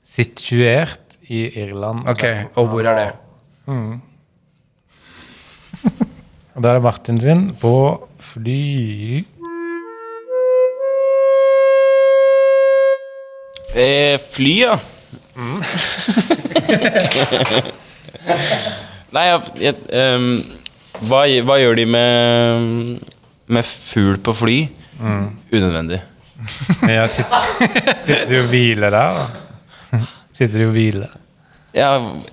situert 0.06 1.18
i 1.32 1.46
Irland. 1.62 2.00
Ok, 2.10 2.24
Og 2.58 2.68
hvor 2.72 2.84
er 2.90 2.96
det? 2.98 3.10
Og 6.52 6.60
da 6.64 6.70
er 6.74 6.78
det 6.78 6.84
Martin 6.84 7.22
sin 7.22 7.50
på 7.62 7.74
fly 8.20 9.26
Eh, 13.72 14.18
fly, 14.20 14.66
ja. 14.66 14.76
Nei, 19.16 19.24
jeg, 19.28 19.42
jeg, 19.60 19.76
um, 20.16 20.28
hva, 21.10 21.24
hva 21.48 21.58
gjør 21.60 21.76
de 21.82 21.86
med, 21.90 23.10
med 23.52 23.68
fugl 23.68 24.20
på 24.24 24.36
fly? 24.38 24.60
Unødvendig. 25.52 26.00
Men 26.82 26.94
jeg 26.96 27.10
sitter, 27.18 27.50
sitter 28.00 28.36
jo 28.38 28.44
og 28.46 28.50
hviler 28.54 28.94
der, 28.94 29.20
da. 29.20 29.26
Sitter 30.38 30.64
jo 30.64 30.70
og 30.72 30.76
hviler. 30.78 31.12
Ja, 31.76 31.90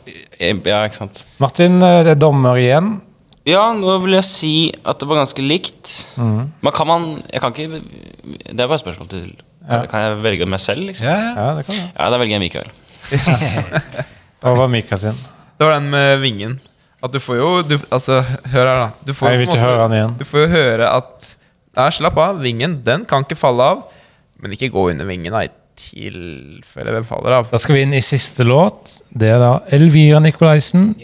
eh, 0.07 0.55
ja, 0.55 0.79
ikke 0.87 0.97
sant. 1.01 1.25
Martin, 1.43 1.77
eh, 1.83 2.01
det 2.07 2.15
er 2.15 2.21
dommer 2.21 2.59
igjen. 2.61 2.95
Ja, 3.49 3.67
nå 3.77 3.95
vil 4.05 4.17
jeg 4.19 4.27
si 4.29 4.53
at 4.85 5.01
det 5.01 5.09
var 5.09 5.21
ganske 5.23 5.43
likt. 5.45 5.93
Men 6.19 6.73
kan 6.75 6.87
man 6.89 7.07
Jeg 7.33 7.41
kan 7.41 7.55
ikke 7.55 7.79
Det 7.81 8.61
er 8.61 8.67
bare 8.69 8.77
et 8.77 8.83
spørsmål 8.83 9.09
til 9.09 9.31
Kan, 9.69 9.81
Ja. 9.81 9.87
kan 9.89 10.01
jeg 10.05 10.19
velge 10.25 10.47
meg 10.49 10.61
selv, 10.61 10.85
liksom? 10.89 11.07
Ja, 11.09 11.17
ja. 11.17 11.33
Ja, 11.37 11.55
det 11.57 11.65
kan 11.67 11.75
du. 11.75 11.81
Ja, 11.97 12.11
da 12.13 12.19
velger 12.21 12.35
jeg 12.37 12.41
Mikael. 12.45 12.71
Og 14.43 14.49
hva 14.49 14.55
var 14.63 14.71
Mika 14.73 14.97
sin? 15.01 15.17
Det 15.59 15.65
var 15.67 15.73
den 15.79 15.91
med 15.91 16.21
vingen. 16.23 16.59
At 17.03 17.13
du 17.15 17.19
får 17.23 17.37
jo 17.39 17.49
du, 17.63 17.77
Altså, 17.95 18.21
hør 18.53 18.67
her, 18.67 18.79
da. 18.85 18.91
Du 19.07 19.13
får, 19.15 19.31
Jeg 19.31 19.39
vil 19.39 19.47
ikke 19.49 19.57
måte- 19.57 19.67
høre 19.67 19.81
han 19.87 19.93
igjen. 19.97 20.15
Du 20.19 20.25
får 20.25 20.41
jo 20.45 20.49
høre 20.55 20.87
at 20.97 21.35
Nei, 21.79 21.91
slapp 21.95 22.17
av. 22.19 22.41
Vingen 22.43 22.81
den 22.83 23.05
kan 23.07 23.23
ikke 23.23 23.37
falle 23.39 23.63
av. 23.63 23.83
Men 24.43 24.51
ikke 24.57 24.71
gå 24.75 24.89
under 24.91 25.07
vingen 25.07 25.31
da, 25.33 25.45
i 25.47 25.51
tilfelle 25.79 26.91
den 26.91 27.05
faller 27.07 27.33
av. 27.37 27.47
Da 27.53 27.59
skal 27.63 27.77
vi 27.77 27.83
inn 27.87 27.95
i 27.95 28.01
siste 28.03 28.43
låt. 28.47 28.97
Det 29.15 29.29
er 29.31 29.39
da 29.39 29.53
Elvira 29.71 30.19
Nicolaisen 30.19 30.97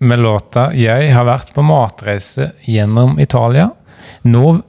med 0.00 0.18
låta 0.24 0.70
'Jeg 0.72 1.12
har 1.12 1.24
vært 1.24 1.52
på 1.54 1.62
matreise 1.62 2.52
gjennom 2.66 3.18
Italia'. 3.20 3.70
Nå, 4.24 4.62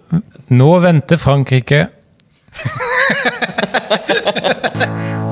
nå 0.50 0.80
venter 0.82 1.16
Frankrike 1.18 1.88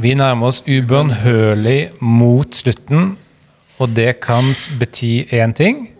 Vi 0.00 0.14
nærmer 0.16 0.46
oss 0.48 0.62
ubønnhørlig 0.64 1.90
mot 2.00 2.54
slutten, 2.56 3.18
og 3.78 3.90
det 3.96 4.14
kan 4.24 4.46
bety 4.80 5.26
én 5.28 5.52
ting. 5.52 5.90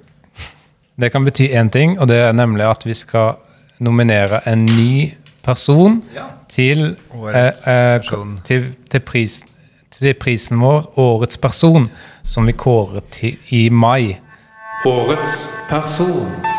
Det 0.96 1.10
kan 1.12 1.24
bety 1.24 1.50
én 1.52 1.68
ting, 1.68 1.98
og 2.00 2.08
det 2.08 2.16
er 2.16 2.32
nemlig 2.32 2.64
at 2.64 2.86
vi 2.86 2.94
skal 2.96 3.34
nominere 3.78 4.40
en 4.48 4.64
ny 4.64 5.12
person 5.44 6.00
til, 6.48 6.96
eh, 7.34 7.52
eh, 7.74 8.00
til, 8.44 8.74
til, 8.90 9.00
pris, 9.00 9.42
til 9.90 10.14
prisen 10.14 10.60
vår, 10.60 10.98
Årets 10.98 11.38
person, 11.38 11.90
som 12.24 12.46
vi 12.46 12.52
kårer 12.52 13.04
til 13.12 13.36
i 13.48 13.68
mai. 13.68 14.16
Årets 14.86 15.44
person. 15.68 16.49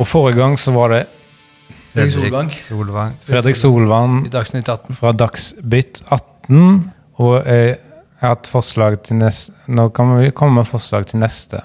Og 0.00 0.08
forrige 0.08 0.38
gang 0.40 0.56
så 0.58 0.72
var 0.74 0.94
det 0.94 1.02
Fredrik 1.92 2.12
Solvang. 2.14 2.52
Solvang. 2.56 3.16
Fredrik 3.24 3.56
Solvang 3.56 4.14
I 4.26 4.30
Dagsnytt 4.32 4.68
18. 4.68 4.96
fra 4.96 5.12
Dagsbytt 5.12 6.02
18. 6.08 6.90
Og 7.20 7.34
jeg 7.44 7.76
har 8.22 8.32
hatt 8.36 8.48
forslag 8.48 8.96
til 9.04 9.20
neste 9.20 9.52
Nå 9.68 9.90
kan 9.94 10.14
vi 10.16 10.30
komme 10.36 10.62
med 10.62 10.68
forslag 10.70 11.04
til 11.10 11.20
neste. 11.22 11.60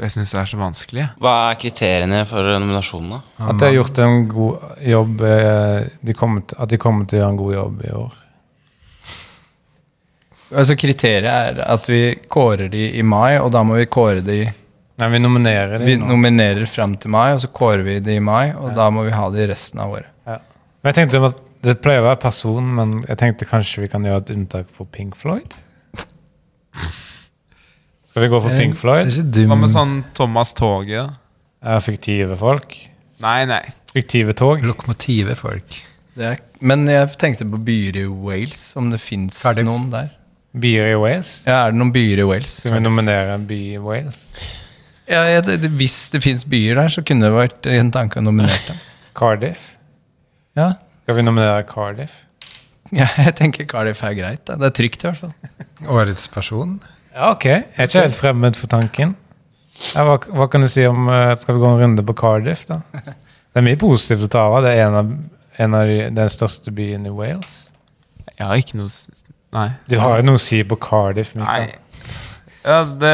Jeg 0.00 0.14
syns 0.14 0.30
det 0.32 0.38
er 0.40 0.48
så 0.48 0.56
vanskelig. 0.56 1.06
Hva 1.20 1.32
er 1.50 1.58
kriteriene 1.60 2.22
for 2.28 2.46
nominasjonene? 2.56 3.18
At 3.36 3.58
de 3.60 3.68
har 3.68 3.74
gjort 3.74 4.00
en 4.00 4.22
god 4.30 4.84
jobb 4.88 5.24
eh, 5.28 5.90
de 6.00 6.16
kommer 6.16 6.46
til, 6.48 6.56
At 6.60 6.72
de 6.72 6.78
kommer 6.80 7.08
til 7.08 7.18
å 7.18 7.20
gjøre 7.20 7.34
en 7.34 7.40
god 7.40 7.54
jobb 7.54 7.82
i 7.84 7.92
år. 8.00 8.14
Altså 10.50 10.74
Kriteriet 10.74 11.28
er 11.30 11.60
at 11.62 11.84
vi 11.86 12.00
kårer 12.32 12.70
de 12.72 12.88
i 12.98 13.04
mai, 13.06 13.38
og 13.38 13.52
da 13.54 13.62
må 13.62 13.76
vi 13.78 13.90
kåre 13.92 14.24
de 14.24 14.40
Nei, 15.00 15.08
vi 15.14 15.20
nominerer 15.22 15.82
Vi 15.84 15.94
nå. 15.96 16.06
nominerer 16.12 16.66
fram 16.68 16.96
til 17.00 17.10
mai, 17.14 17.30
og 17.34 17.40
så 17.42 17.48
kårer 17.56 17.82
vi 17.86 17.98
det 18.04 18.18
i 18.18 18.24
mai, 18.24 18.50
og 18.52 18.74
da 18.76 18.90
må 18.92 19.06
vi 19.06 19.14
ha 19.16 19.28
det 19.32 19.46
i 19.46 19.48
resten 19.52 19.80
av 19.80 19.94
året. 19.96 20.10
Men 20.26 20.92
jeg 20.92 20.96
tenkte 21.02 21.22
at 21.30 21.40
Det 21.60 21.74
pleier 21.84 22.00
å 22.00 22.06
være 22.06 22.20
person, 22.22 22.64
men 22.78 22.92
jeg 23.04 23.18
tenkte 23.20 23.44
kanskje 23.44 23.82
vi 23.82 23.88
kan 23.92 24.04
gjøre 24.06 24.22
et 24.22 24.30
unntak 24.32 24.70
for 24.72 24.88
Pink 24.88 25.12
Floyd? 25.20 25.52
Skal 28.08 28.22
vi 28.24 28.28
gå 28.32 28.40
for 28.40 28.56
Pink 28.56 28.78
Floyd? 28.80 29.12
Hva 29.46 29.58
med 29.60 29.70
sånn 29.70 29.98
Thomas 30.16 30.54
Toget? 30.56 31.10
da? 31.60 31.76
Fiktive 31.84 32.38
folk? 32.40 32.72
Nei, 33.20 33.44
nei. 33.44 33.60
Fiktive 33.92 34.32
tog? 34.38 34.64
lokomotive 34.64 35.36
folk. 35.36 35.76
Det 36.16 36.24
er, 36.26 36.40
men 36.64 36.88
jeg 36.90 37.12
tenkte 37.20 37.44
på 37.48 37.60
byer 37.64 38.00
i 38.00 38.06
Wales, 38.08 38.64
om 38.80 38.88
det 38.90 38.98
fins 39.02 39.38
noen 39.60 39.90
der. 39.92 40.08
Byer 40.56 40.94
i 40.94 40.96
Wales? 40.98 41.44
Ja, 41.46 41.66
Er 41.66 41.70
det 41.74 41.78
noen 41.78 41.92
byer 41.94 42.24
i 42.24 42.26
Wales? 42.26 42.56
Skal 42.64 42.74
vi 42.74 42.80
nominere 42.82 43.36
en 43.36 43.44
by 43.46 43.60
i 43.76 43.78
Wales? 43.78 44.22
Ja, 45.10 45.24
jeg, 45.26 45.70
hvis 45.74 45.98
det 46.14 46.22
fins 46.22 46.44
byer 46.46 46.78
der, 46.78 46.92
så 46.94 47.02
kunne 47.06 47.26
det 47.26 47.34
vært 47.34 47.66
en 47.70 47.90
tanke 47.94 48.20
å 48.20 48.24
nominere 48.24 48.60
dem. 48.68 48.78
Cardiff? 49.18 49.72
Ja. 50.58 50.72
Skal 51.02 51.18
vi 51.18 51.24
nominere 51.26 51.64
Cardiff? 51.66 52.20
ja, 52.94 53.06
jeg 53.18 53.34
tenker 53.38 53.66
Cardiff 53.70 54.02
er 54.06 54.14
greit. 54.18 54.44
Da. 54.46 54.56
Det 54.60 54.70
er 54.70 54.76
trygt, 54.78 55.02
i 55.02 55.10
hvert 55.10 55.20
fall. 55.24 55.66
Årets 55.98 56.30
person. 56.30 56.78
Ja, 57.14 57.32
ok. 57.32 57.46
Jeg 57.50 57.74
er 57.76 57.90
ikke 57.90 58.06
helt 58.06 58.18
fremmed 58.18 58.58
for 58.58 58.70
tanken. 58.70 59.16
Ja, 59.94 60.04
hva, 60.06 60.16
hva 60.36 60.46
kan 60.52 60.62
du 60.62 60.68
si 60.68 60.82
om 60.84 61.06
eh, 61.08 61.30
Skal 61.40 61.56
vi 61.56 61.62
gå 61.62 61.68
en 61.70 61.78
runde 61.80 62.02
på 62.04 62.14
Cardiff, 62.18 62.66
da? 62.68 62.82
Det 63.50 63.58
er 63.58 63.64
mye 63.66 63.78
positivt 63.80 64.28
å 64.28 64.30
ta 64.30 64.44
av. 64.46 64.60
Det 64.62 64.76
er 64.76 64.84
en 64.84 64.96
av, 65.00 65.08
en 65.64 65.74
av 65.74 65.88
de, 65.90 65.96
den 66.14 66.28
største 66.30 66.70
byen 66.74 67.08
i 67.08 67.14
Wales. 67.14 67.54
Jeg 68.36 68.46
har 68.46 68.60
ikke 68.60 68.78
noe 68.78 68.90
Nei. 69.50 69.66
Du 69.90 69.96
har 69.98 70.20
jo 70.20 70.26
noe 70.28 70.38
å 70.38 70.42
si 70.42 70.60
på 70.62 70.76
Cardiff. 70.78 71.32
Mikael. 71.34 71.72
Nei. 71.72 71.89
Ja, 72.64 72.82
det, 72.84 73.12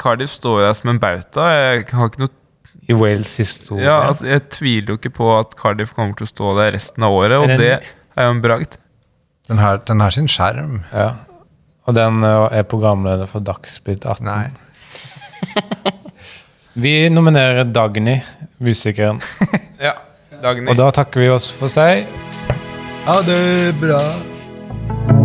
Cardiff 0.00 0.30
står 0.32 0.60
der 0.64 0.72
som 0.78 0.90
en 0.94 1.00
bauta. 1.02 1.48
Jeg 1.52 1.86
har 1.92 2.08
ikke 2.10 2.22
noe 2.24 2.32
I 2.88 2.94
Wales' 2.96 3.36
historie. 3.38 3.84
ja, 3.84 3.98
altså, 4.08 4.26
Jeg 4.26 4.48
tviler 4.50 4.94
jo 4.94 4.98
ikke 5.00 5.12
på 5.20 5.28
at 5.38 5.52
Cardiff 5.58 5.92
kommer 5.94 6.14
til 6.16 6.24
å 6.26 6.30
stå 6.30 6.54
der 6.58 6.72
resten 6.78 7.04
av 7.06 7.12
året, 7.12 7.36
og 7.38 7.48
den- 7.48 7.58
det 7.60 7.72
er 8.16 8.24
jo 8.24 8.30
en 8.30 8.40
bragd. 8.42 8.78
Den 9.48 9.58
har, 9.58 9.78
den 9.78 10.00
har 10.00 10.10
sin 10.10 10.26
skjerm. 10.30 10.80
Ja. 10.92 11.12
Og 11.86 11.94
den 11.94 12.22
uh, 12.24 12.48
er 12.52 12.62
programleder 12.62 13.26
for 13.26 13.40
Dagsnytt 13.40 14.04
18. 14.06 14.24
Nei. 14.24 14.50
Vi 16.80 17.08
nominerer 17.10 17.64
Dagny, 17.64 18.20
musikeren. 18.58 19.20
Ja, 19.80 19.94
Dagny. 20.42 20.68
Og 20.70 20.76
da 20.76 20.90
takker 20.92 21.20
vi 21.24 21.28
oss 21.32 21.50
for 21.50 21.68
seg. 21.72 22.06
Ha 23.06 23.20
det 23.24 23.74
bra. 23.80 25.19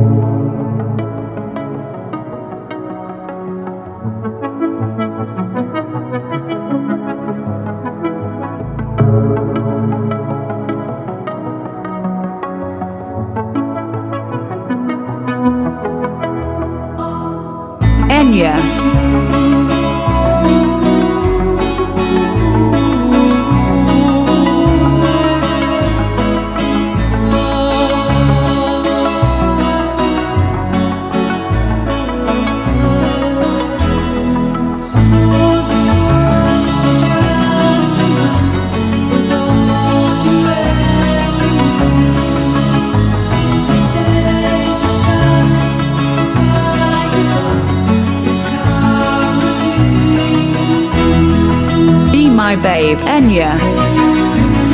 My 52.46 52.56
babe, 52.58 52.98
Enya. 53.00 53.58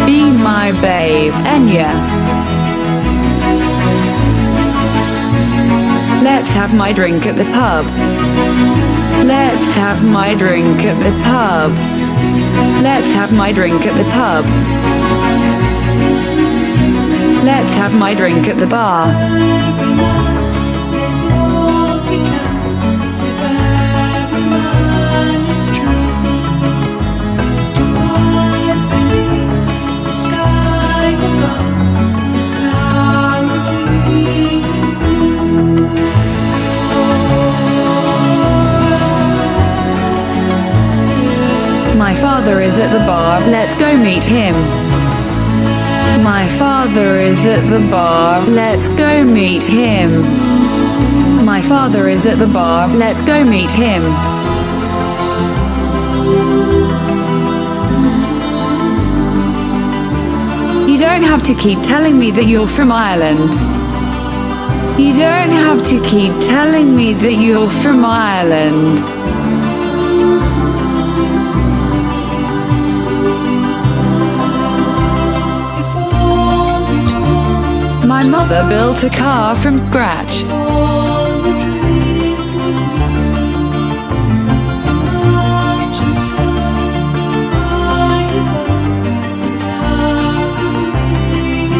Be 0.05 0.29
my 0.29 0.71
babe, 0.81 1.31
Enya. 1.45 1.91
Let's 6.21 6.51
have 6.53 6.73
my 6.73 6.91
drink 6.91 7.25
at 7.25 7.35
the 7.37 7.45
pub. 7.45 9.00
Let's 9.23 9.75
have 9.75 10.03
my 10.03 10.33
drink 10.35 10.83
at 10.83 10.97
the 10.99 11.11
pub. 11.23 11.71
Let's 12.83 13.13
have 13.13 13.31
my 13.31 13.51
drink 13.51 13.85
at 13.85 13.95
the 13.95 14.03
pub. 14.11 14.45
Let's 17.45 17.73
have 17.75 17.93
my 17.97 18.13
drink 18.15 18.47
at 18.47 18.57
the 18.57 18.65
bar. 18.65 19.07
Says 20.83 21.25
all 21.25 21.99
if 22.09 22.41
is 25.51 25.67
true. 25.77 26.10
My 42.01 42.15
father 42.15 42.61
is 42.61 42.79
at 42.79 42.91
the 42.91 43.05
bar, 43.05 43.39
let's 43.41 43.75
go 43.75 43.95
meet 43.95 44.23
him. 44.23 44.55
My 46.23 46.47
father 46.57 47.17
is 47.21 47.45
at 47.45 47.61
the 47.69 47.79
bar, 47.91 48.41
let's 48.47 48.89
go 48.89 49.23
meet 49.23 49.63
him. 49.63 50.09
My 51.45 51.61
father 51.61 52.09
is 52.09 52.25
at 52.25 52.39
the 52.39 52.47
bar, 52.47 52.87
let's 52.87 53.21
go 53.21 53.43
meet 53.43 53.71
him. 53.71 54.01
You 60.89 60.97
don't 60.97 61.21
have 61.21 61.43
to 61.43 61.53
keep 61.53 61.83
telling 61.83 62.17
me 62.17 62.31
that 62.31 62.47
you're 62.47 62.67
from 62.67 62.91
Ireland. 62.91 63.53
You 64.99 65.13
don't 65.13 65.53
have 65.65 65.83
to 65.89 66.03
keep 66.03 66.33
telling 66.41 66.95
me 66.95 67.13
that 67.13 67.33
you're 67.33 67.69
from 67.69 68.03
Ireland. 68.03 69.30
My 78.21 78.27
mother 78.27 78.69
built 78.69 79.03
a 79.03 79.09
car 79.09 79.55
from 79.55 79.79
scratch. 79.79 80.43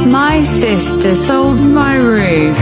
My 0.10 0.42
sister 0.42 1.16
sold 1.16 1.62
my 1.62 1.94
roof. 1.98 2.58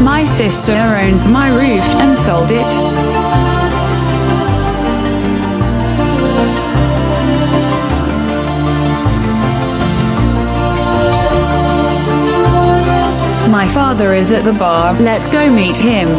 My 0.00 0.22
sister 0.24 0.72
owns 0.72 1.26
my 1.26 1.48
roof 1.48 1.82
and 1.96 2.16
sold 2.16 2.52
it. 2.52 3.23
My 13.64 13.72
father 13.72 14.12
is 14.12 14.30
at 14.30 14.44
the 14.44 14.52
bar, 14.52 14.92
let's 15.00 15.26
go 15.26 15.50
meet 15.50 15.78
him. 15.78 16.10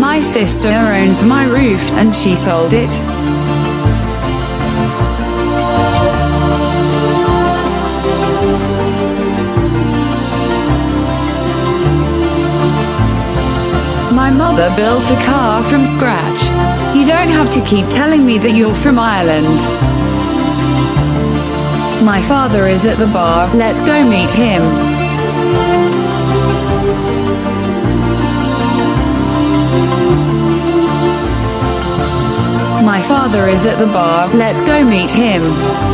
My 0.00 0.18
sister 0.18 0.70
owns 0.70 1.22
my 1.22 1.44
roof 1.44 1.92
and 1.92 2.16
she 2.16 2.34
sold 2.34 2.72
it. 2.74 2.90
My 14.12 14.32
mother 14.32 14.74
built 14.74 15.04
a 15.12 15.24
car 15.24 15.62
from 15.62 15.86
scratch. 15.86 16.42
You 16.96 17.06
don't 17.06 17.28
have 17.28 17.50
to 17.50 17.64
keep 17.64 17.88
telling 17.88 18.26
me 18.26 18.38
that 18.38 18.56
you're 18.56 18.74
from 18.74 18.98
Ireland. 18.98 19.97
My 22.02 22.22
father 22.22 22.68
is 22.68 22.86
at 22.86 22.96
the 22.96 23.06
bar, 23.06 23.52
let's 23.54 23.82
go 23.82 24.08
meet 24.08 24.30
him. 24.30 24.62
My 32.84 33.02
father 33.02 33.48
is 33.48 33.66
at 33.66 33.78
the 33.78 33.86
bar, 33.86 34.32
let's 34.34 34.62
go 34.62 34.84
meet 34.84 35.10
him. 35.10 35.87